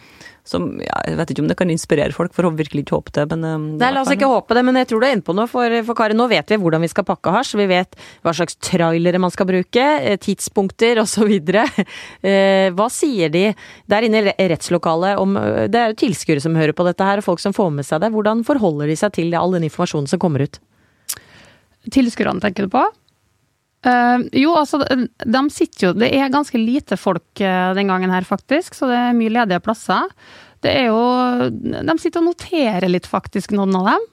som 0.44 0.66
ja, 0.82 0.96
Jeg 1.08 1.18
vet 1.18 1.32
ikke 1.32 1.44
om 1.44 1.48
det 1.50 1.56
kan 1.58 1.72
inspirere 1.72 2.14
folk, 2.16 2.34
for 2.36 2.48
å 2.48 2.52
virkelig 2.54 2.84
ikke 2.84 2.98
håpe 2.98 3.14
det, 3.16 3.24
men 3.32 3.44
det 3.44 3.52
Nei, 3.80 3.92
la 3.94 4.02
oss 4.04 4.12
ikke 4.12 4.28
håpe 4.30 4.56
det, 4.56 4.64
men 4.66 4.78
jeg 4.80 4.90
tror 4.90 5.00
du 5.02 5.08
er 5.08 5.16
inne 5.16 5.24
på 5.24 5.36
noe. 5.36 5.48
For, 5.50 5.78
for 5.88 5.98
Kari, 5.98 6.16
nå 6.16 6.26
vet 6.30 6.52
vi 6.52 6.58
hvordan 6.60 6.84
vi 6.84 6.90
skal 6.92 7.06
pakke 7.08 7.32
hasj. 7.34 7.54
Vi 7.58 7.66
vet 7.70 7.96
hva 8.24 8.34
slags 8.36 8.58
trailere 8.62 9.20
man 9.22 9.32
skal 9.32 9.48
bruke, 9.48 9.84
eh, 10.04 10.18
tidspunkter 10.20 11.00
osv. 11.02 11.32
Eh, 12.24 12.70
hva 12.74 12.86
sier 12.92 13.30
de 13.32 13.42
der 13.90 14.04
inne 14.06 14.20
i 14.32 14.46
rettslokalet 14.48 15.18
om 15.20 15.34
eh, 15.38 15.66
Det 15.72 15.78
er 15.80 15.92
jo 15.92 15.98
tilskuere 16.04 16.42
som 16.42 16.56
hører 16.56 16.74
på 16.76 16.86
dette 16.86 17.04
her, 17.04 17.20
og 17.20 17.26
folk 17.26 17.42
som 17.42 17.54
får 17.56 17.70
med 17.74 17.86
seg 17.86 18.02
det. 18.02 18.10
Hvordan 18.14 18.44
forholder 18.46 18.90
de 18.90 18.96
seg 18.98 19.14
til 19.16 19.23
all 19.38 19.54
den 19.56 19.64
informasjonen 19.64 20.10
som 20.10 20.20
kommer 20.22 20.44
ut? 20.44 20.60
Tilskuerne, 21.92 22.42
tenker 22.42 22.66
du 22.66 22.74
på? 22.74 22.84
Uh, 23.84 24.24
jo, 24.32 24.54
altså, 24.56 24.80
de 24.88 25.40
sitter 25.52 25.90
jo 25.90 25.90
Det 25.92 26.08
er 26.16 26.30
ganske 26.32 26.56
lite 26.56 26.96
folk 26.96 27.42
uh, 27.44 27.74
den 27.76 27.90
gangen 27.92 28.12
her, 28.14 28.24
faktisk, 28.24 28.76
så 28.76 28.88
det 28.88 28.96
er 28.96 29.18
mye 29.18 29.32
ledige 29.32 29.60
plasser. 29.64 30.08
Det 30.64 30.72
er 30.72 30.88
jo 30.88 31.50
De 31.52 31.96
sitter 32.00 32.22
og 32.22 32.30
noterer 32.30 32.88
litt, 32.88 33.08
faktisk, 33.10 33.52
noen 33.52 33.76
av 33.76 33.90
dem. 33.92 34.08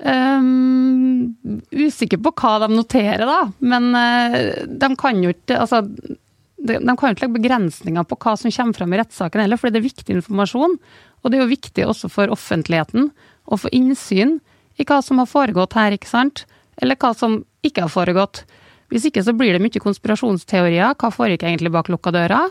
Um, 0.00 1.60
usikker 1.76 2.16
på 2.24 2.32
hva 2.40 2.54
de 2.62 2.70
noterer, 2.72 3.26
da, 3.28 3.42
men 3.60 3.90
uh, 3.92 4.64
de 4.64 4.88
kan 4.96 5.20
jo 5.20 5.34
ikke 5.34 5.58
altså, 5.60 5.82
de, 5.84 6.78
de 6.80 6.94
kan 6.96 7.10
jo 7.10 7.16
ikke 7.16 7.26
legge 7.26 7.36
begrensninger 7.36 8.06
på 8.08 8.16
hva 8.24 8.32
som 8.40 8.52
kommer 8.54 8.78
frem 8.78 8.94
i 8.96 9.00
rettssaken 9.02 9.44
heller, 9.44 9.60
fordi 9.60 9.76
det 9.76 9.82
er 9.82 9.90
viktig 9.90 10.16
informasjon. 10.16 10.78
Og 11.20 11.28
det 11.28 11.36
er 11.36 11.44
jo 11.44 11.52
viktig 11.52 11.84
også 11.88 12.08
for 12.12 12.32
offentligheten 12.32 13.10
å 13.44 13.58
få 13.60 13.72
innsyn 13.76 14.38
i 14.78 14.86
hva 14.86 15.00
som 15.04 15.20
har 15.20 15.28
foregått 15.30 15.76
her, 15.78 15.94
ikke 15.96 16.10
sant? 16.10 16.44
Eller 16.80 16.98
hva 17.00 17.12
som 17.16 17.40
ikke 17.66 17.84
har 17.86 17.92
foregått. 17.92 18.44
Hvis 18.90 19.06
ikke 19.06 19.22
så 19.24 19.34
blir 19.36 19.54
det 19.54 19.62
mye 19.62 19.82
konspirasjonsteorier. 19.82 20.96
Hva 20.98 21.12
foregikk 21.14 21.46
egentlig 21.46 21.72
bak 21.74 21.90
lukka 21.92 22.12
døra? 22.14 22.46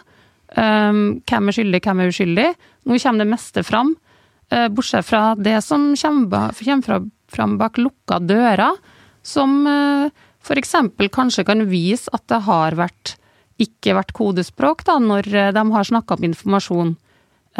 Um, 0.55 1.19
hvem 1.29 1.49
er 1.49 1.55
skyldig, 1.55 1.81
hvem 1.85 1.99
er 2.01 2.13
uskyldig? 2.13 2.47
Nå 2.89 2.99
kommer 3.03 3.25
det 3.25 3.33
meste 3.33 3.63
fram. 3.65 3.93
Uh, 4.49 4.67
bortsett 4.73 5.05
fra 5.05 5.35
det 5.37 5.59
som 5.65 5.91
kommer, 5.99 6.55
fra, 6.85 7.01
fram 7.29 7.57
bak 7.59 7.77
lukka 7.77 8.21
dører, 8.23 8.79
som 9.21 9.59
uh, 9.67 10.09
f.eks. 10.41 10.75
kanskje 11.13 11.45
kan 11.45 11.67
vise 11.69 12.09
at 12.15 12.25
det 12.31 12.41
har 12.47 12.79
vært 12.79 13.17
ikke 13.59 13.97
vært 13.97 14.15
kodespråk 14.15 14.85
da, 14.87 14.97
når 15.03 15.29
uh, 15.35 15.51
de 15.53 15.65
har 15.75 15.91
snakka 15.91 16.17
om 16.17 16.29
informasjon. 16.31 16.95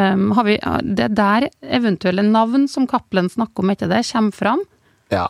Um, 0.00 0.30
vi, 0.46 0.56
det 0.96 1.10
er 1.10 1.16
der 1.16 1.48
eventuelle 1.76 2.24
navn 2.24 2.64
som 2.70 2.86
Cappelen 2.88 3.28
snakker 3.28 3.64
om 3.64 3.72
etter 3.74 3.90
det, 3.90 4.04
kommer 4.08 4.36
fram. 4.36 4.62
Ja, 5.10 5.26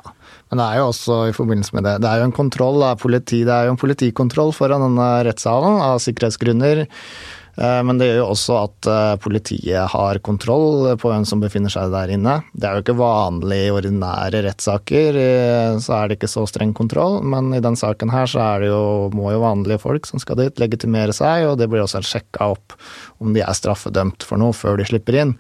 men 0.51 0.61
det 0.61 0.67
er 0.67 0.81
jo 0.81 0.89
også 0.91 1.17
i 1.31 1.33
forbindelse 1.33 1.73
med 1.73 1.87
det 1.89 1.95
Det 2.03 2.09
er 2.11 2.21
jo 2.21 2.27
en 2.29 2.37
kontroll 2.37 2.83
av 2.85 2.99
politi, 3.01 3.41
det 3.49 3.55
er 3.55 3.69
jo 3.69 3.75
en 3.75 3.81
politikontroll 3.81 4.53
foran 4.53 4.85
denne 4.85 5.09
rettssalen 5.25 5.81
av 5.81 6.03
sikkerhetsgrunner. 6.05 6.85
Eh, 7.61 7.83
Men 7.85 7.99
det 8.01 8.09
gjør 8.09 8.21
jo 8.23 8.29
også 8.33 8.57
at 8.63 8.89
eh, 8.89 9.15
politiet 9.21 9.93
har 9.93 10.21
kontroll 10.25 10.95
på 11.01 11.11
hvem 11.13 11.27
som 11.29 11.43
befinner 11.43 11.73
seg 11.73 11.93
der 11.93 12.13
inne. 12.15 12.39
Det 12.57 12.67
er 12.67 12.79
jo 12.79 12.85
ikke 12.85 12.97
vanlig 13.01 13.61
i 13.67 13.75
ordinære 13.75 14.43
rettssaker, 14.47 15.19
eh, 15.21 15.77
så 15.85 15.99
er 15.99 16.09
det 16.09 16.19
ikke 16.19 16.33
så 16.33 16.47
streng 16.49 16.73
kontroll. 16.77 17.21
Men 17.21 17.53
i 17.57 17.63
den 17.65 17.77
saken 17.79 18.13
her 18.15 18.31
så 18.31 18.43
er 18.47 18.65
det 18.65 18.73
jo, 18.73 18.83
må 19.17 19.35
jo 19.35 19.45
vanlige 19.45 19.83
folk 19.83 20.09
som 20.09 20.23
skal 20.23 20.41
dit, 20.41 20.63
legitimere 20.63 21.15
seg, 21.17 21.51
og 21.51 21.59
det 21.61 21.69
blir 21.71 21.85
også 21.85 22.03
sjekka 22.07 22.53
opp 22.57 22.77
om 23.21 23.35
de 23.37 23.45
er 23.45 23.57
straffedømt 23.57 24.25
for 24.25 24.41
noe 24.41 24.57
før 24.57 24.81
de 24.81 24.89
slipper 24.89 25.19
inn. 25.21 25.35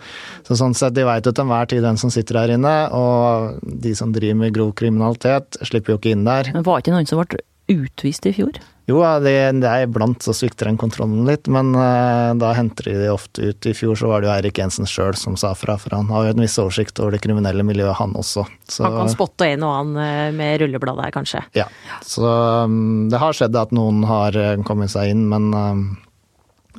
Så 0.44 0.58
sånn 0.60 0.76
sett, 0.76 0.96
de 0.96 1.06
veit 1.08 1.24
jo 1.24 1.32
til 1.32 1.46
enhver 1.46 1.70
tid 1.70 1.84
hvem 1.86 1.96
som 2.00 2.12
sitter 2.12 2.42
der 2.42 2.56
inne, 2.58 2.74
og 2.92 3.62
de 3.64 3.94
som 3.96 4.12
driver 4.12 4.42
med 4.42 4.56
grov 4.56 4.74
kriminalitet, 4.76 5.56
slipper 5.64 5.94
jo 5.94 6.02
ikke 6.02 6.12
inn 6.12 6.28
der. 6.28 6.52
Men 6.52 6.66
var 6.68 6.82
ikke 6.82 6.92
noen 6.92 7.08
som 7.08 7.22
ble 7.22 7.40
utvist 7.70 8.26
i 8.26 8.34
fjor? 8.36 8.60
Jo, 8.90 9.02
det, 9.22 9.34
det 9.62 9.68
er 9.70 9.84
iblant 9.86 10.24
så 10.24 10.32
svikter 10.34 10.66
den 10.66 10.78
kontrollen 10.80 11.22
litt, 11.28 11.46
men 11.52 11.70
uh, 11.76 12.32
da 12.38 12.50
henter 12.56 12.88
de 12.88 12.96
det 13.04 13.10
ofte 13.12 13.52
ut. 13.52 13.68
I 13.70 13.74
fjor 13.76 13.98
så 13.98 14.10
var 14.10 14.22
det 14.22 14.26
jo 14.26 14.32
Eirik 14.34 14.58
Jensen 14.58 14.88
sjøl 14.88 15.14
som 15.18 15.36
sa 15.38 15.52
fra, 15.58 15.76
for 15.78 15.94
han 15.94 16.10
har 16.10 16.26
jo 16.26 16.34
en 16.34 16.42
viss 16.42 16.58
oversikt 16.58 16.98
over 17.02 17.14
det 17.14 17.22
kriminelle 17.22 17.62
miljøet, 17.66 17.94
han 18.00 18.16
også. 18.18 18.46
Så, 18.66 18.84
Han 18.88 18.98
kan 19.04 19.12
spotte 19.12 19.46
en 19.46 19.66
og 19.66 19.76
annen 19.76 20.02
eh, 20.02 20.34
med 20.34 20.64
rullebladet 20.64 21.06
her, 21.06 21.14
kanskje. 21.14 21.44
Ja, 21.58 21.68
så 22.02 22.26
um, 22.66 23.08
det 23.12 23.22
har 23.22 23.36
skjedd 23.36 23.58
at 23.60 23.74
noen 23.76 24.02
har 24.10 24.34
uh, 24.34 24.56
kommet 24.66 24.90
seg 24.90 25.14
inn, 25.14 25.28
men 25.30 25.52
um, 25.54 25.84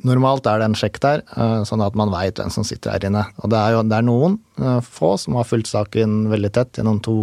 normalt 0.06 0.46
er 0.50 0.60
det 0.60 0.68
en 0.70 0.78
sjekk 0.78 1.00
der, 1.04 1.22
uh, 1.36 1.62
sånn 1.68 1.82
at 1.84 1.96
man 1.98 2.12
veit 2.12 2.40
hvem 2.40 2.50
som 2.52 2.66
sitter 2.66 2.94
her 2.94 3.06
inne. 3.08 3.26
Og 3.42 3.52
det 3.52 3.58
er 3.58 3.76
jo 3.76 3.82
det 3.86 3.98
er 3.98 4.06
noen 4.06 4.38
få 4.86 5.14
som 5.18 5.34
har 5.38 5.48
fulgt 5.48 5.70
saken 5.70 6.26
veldig 6.30 6.52
tett 6.54 6.78
gjennom 6.78 7.00
to 7.02 7.16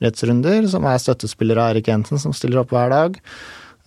rettsrunder, 0.00 0.68
som 0.70 0.86
er 0.88 1.00
støttespillere 1.02 1.64
av 1.64 1.74
Erik 1.74 1.90
Jensen, 1.90 2.20
som 2.22 2.32
stiller 2.36 2.62
opp 2.62 2.72
hver 2.72 2.92
dag. 2.92 3.18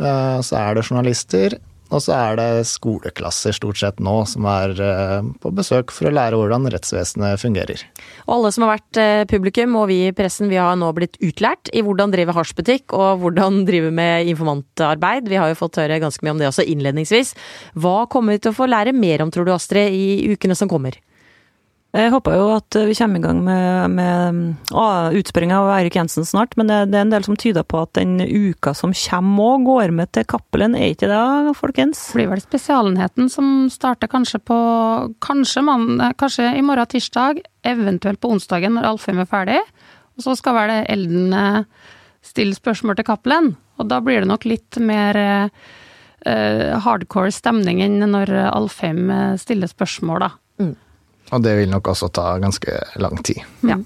Eh, 0.01 0.39
Så 0.41 0.57
er 0.57 0.75
det 0.75 0.85
journalister, 0.87 1.57
og 1.91 1.99
så 2.03 2.13
er 2.15 2.39
det 2.39 2.67
skoleklasser 2.69 3.55
stort 3.55 3.79
sett 3.81 3.99
nå 4.03 4.21
som 4.29 4.47
er 4.49 4.73
eh, 4.79 5.17
på 5.43 5.51
besøk 5.55 5.91
for 5.93 6.07
å 6.07 6.13
lære 6.15 6.39
hvordan 6.39 6.69
rettsvesenet 6.71 7.41
fungerer. 7.41 7.83
Og 8.27 8.37
alle 8.37 8.53
som 8.55 8.65
har 8.65 8.77
vært 8.77 9.01
eh, 9.01 9.23
publikum, 9.29 9.75
og 9.79 9.89
vi 9.91 9.99
i 10.07 10.15
pressen, 10.15 10.49
vi 10.51 10.59
har 10.61 10.79
nå 10.79 10.91
blitt 10.95 11.19
utlært 11.19 11.71
i 11.75 11.83
hvordan 11.85 12.15
drive 12.15 12.35
hasjbutikk 12.37 12.95
og 12.95 13.23
hvordan 13.25 13.63
drive 13.67 13.91
med 13.95 14.31
informantarbeid. 14.31 15.27
Vi 15.31 15.39
har 15.41 15.51
jo 15.51 15.59
fått 15.59 15.81
høre 15.81 15.99
ganske 16.03 16.23
mye 16.23 16.35
om 16.37 16.41
det 16.41 16.49
også 16.49 16.67
innledningsvis. 16.71 17.35
Hva 17.75 18.05
kommer 18.11 18.37
vi 18.37 18.45
til 18.45 18.55
å 18.55 18.59
få 18.61 18.71
lære 18.71 18.95
mer 18.95 19.25
om, 19.25 19.33
tror 19.33 19.47
du 19.47 19.55
Astrid, 19.55 19.91
i 19.91 20.35
ukene 20.35 20.57
som 20.57 20.71
kommer? 20.71 20.95
Jeg 21.91 22.11
håper 22.13 22.37
jo 22.37 22.43
at 22.55 22.75
vi 22.87 22.93
kommer 22.95 23.19
i 23.19 23.23
gang 23.25 23.39
med, 23.43 23.95
med 23.97 25.17
utspørringa 25.19 25.57
av 25.59 25.71
Eirik 25.73 25.97
Jensen 25.99 26.23
snart, 26.23 26.53
men 26.55 26.69
det, 26.71 26.77
det, 26.93 26.95
er 26.95 27.03
en 27.03 27.11
del 27.11 27.25
som 27.25 27.35
tyder 27.35 27.65
på 27.67 27.81
at 27.83 27.91
den 27.97 28.15
uka 28.23 28.71
som 28.77 28.93
kommer 28.95 29.57
òg, 29.57 29.65
går 29.67 29.91
med 29.97 30.11
til 30.15 30.23
Cappelen. 30.31 30.77
Er 30.79 30.93
ikke 30.93 31.09
det, 31.11 31.55
folkens? 31.59 32.05
Det 32.13 32.21
blir 32.21 32.31
vel 32.31 32.43
Spesialenheten 32.43 33.27
som 33.33 33.67
starter 33.73 34.07
kanskje 34.11 34.39
på 34.39 34.59
Kanskje, 35.19 35.65
man, 35.67 35.99
kanskje 36.19 36.53
i 36.55 36.63
morgen 36.63 36.87
tirsdag, 36.93 37.41
eventuelt 37.67 38.21
på 38.23 38.31
onsdagen 38.31 38.77
når 38.77 38.87
Alfheim 38.93 39.19
er 39.19 39.27
ferdig. 39.29 39.59
Og 40.15 40.23
så 40.23 40.37
skal 40.39 40.55
vel 40.61 40.73
Elden 40.79 41.35
eh, 41.35 41.89
stille 42.23 42.55
spørsmål 42.55 43.01
til 43.01 43.07
Cappelen. 43.11 43.51
Og 43.81 43.91
da 43.91 43.99
blir 44.03 44.23
det 44.23 44.31
nok 44.31 44.47
litt 44.47 44.79
mer 44.79 45.19
eh, 45.19 46.71
hardcore 46.87 47.35
stemning 47.35 47.83
enn 47.83 47.99
når 48.15 48.31
Alfheim 48.47 49.11
eh, 49.11 49.35
stiller 49.41 49.71
spørsmål, 49.71 50.23
da. 50.23 50.31
Og 51.31 51.43
det 51.43 51.55
vil 51.61 51.71
nok 51.71 51.93
også 51.93 52.11
ta 52.13 52.35
ganske 52.43 52.77
lang 52.99 53.21
tid. 53.23 53.43
Ja. 53.67 53.79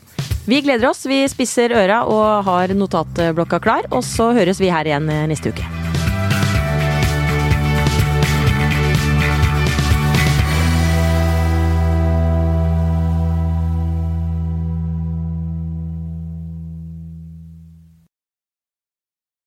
Vi 0.46 0.62
gleder 0.62 0.90
oss, 0.92 1.06
vi 1.10 1.24
spisser 1.30 1.74
øra 1.74 2.04
og 2.10 2.46
har 2.50 2.74
notatblokka 2.78 3.62
klar, 3.62 3.90
og 3.92 4.06
så 4.06 4.32
høres 4.38 4.62
vi 4.62 4.74
her 4.74 4.90
igjen 4.90 5.10
neste 5.30 5.54
uke. 5.54 5.95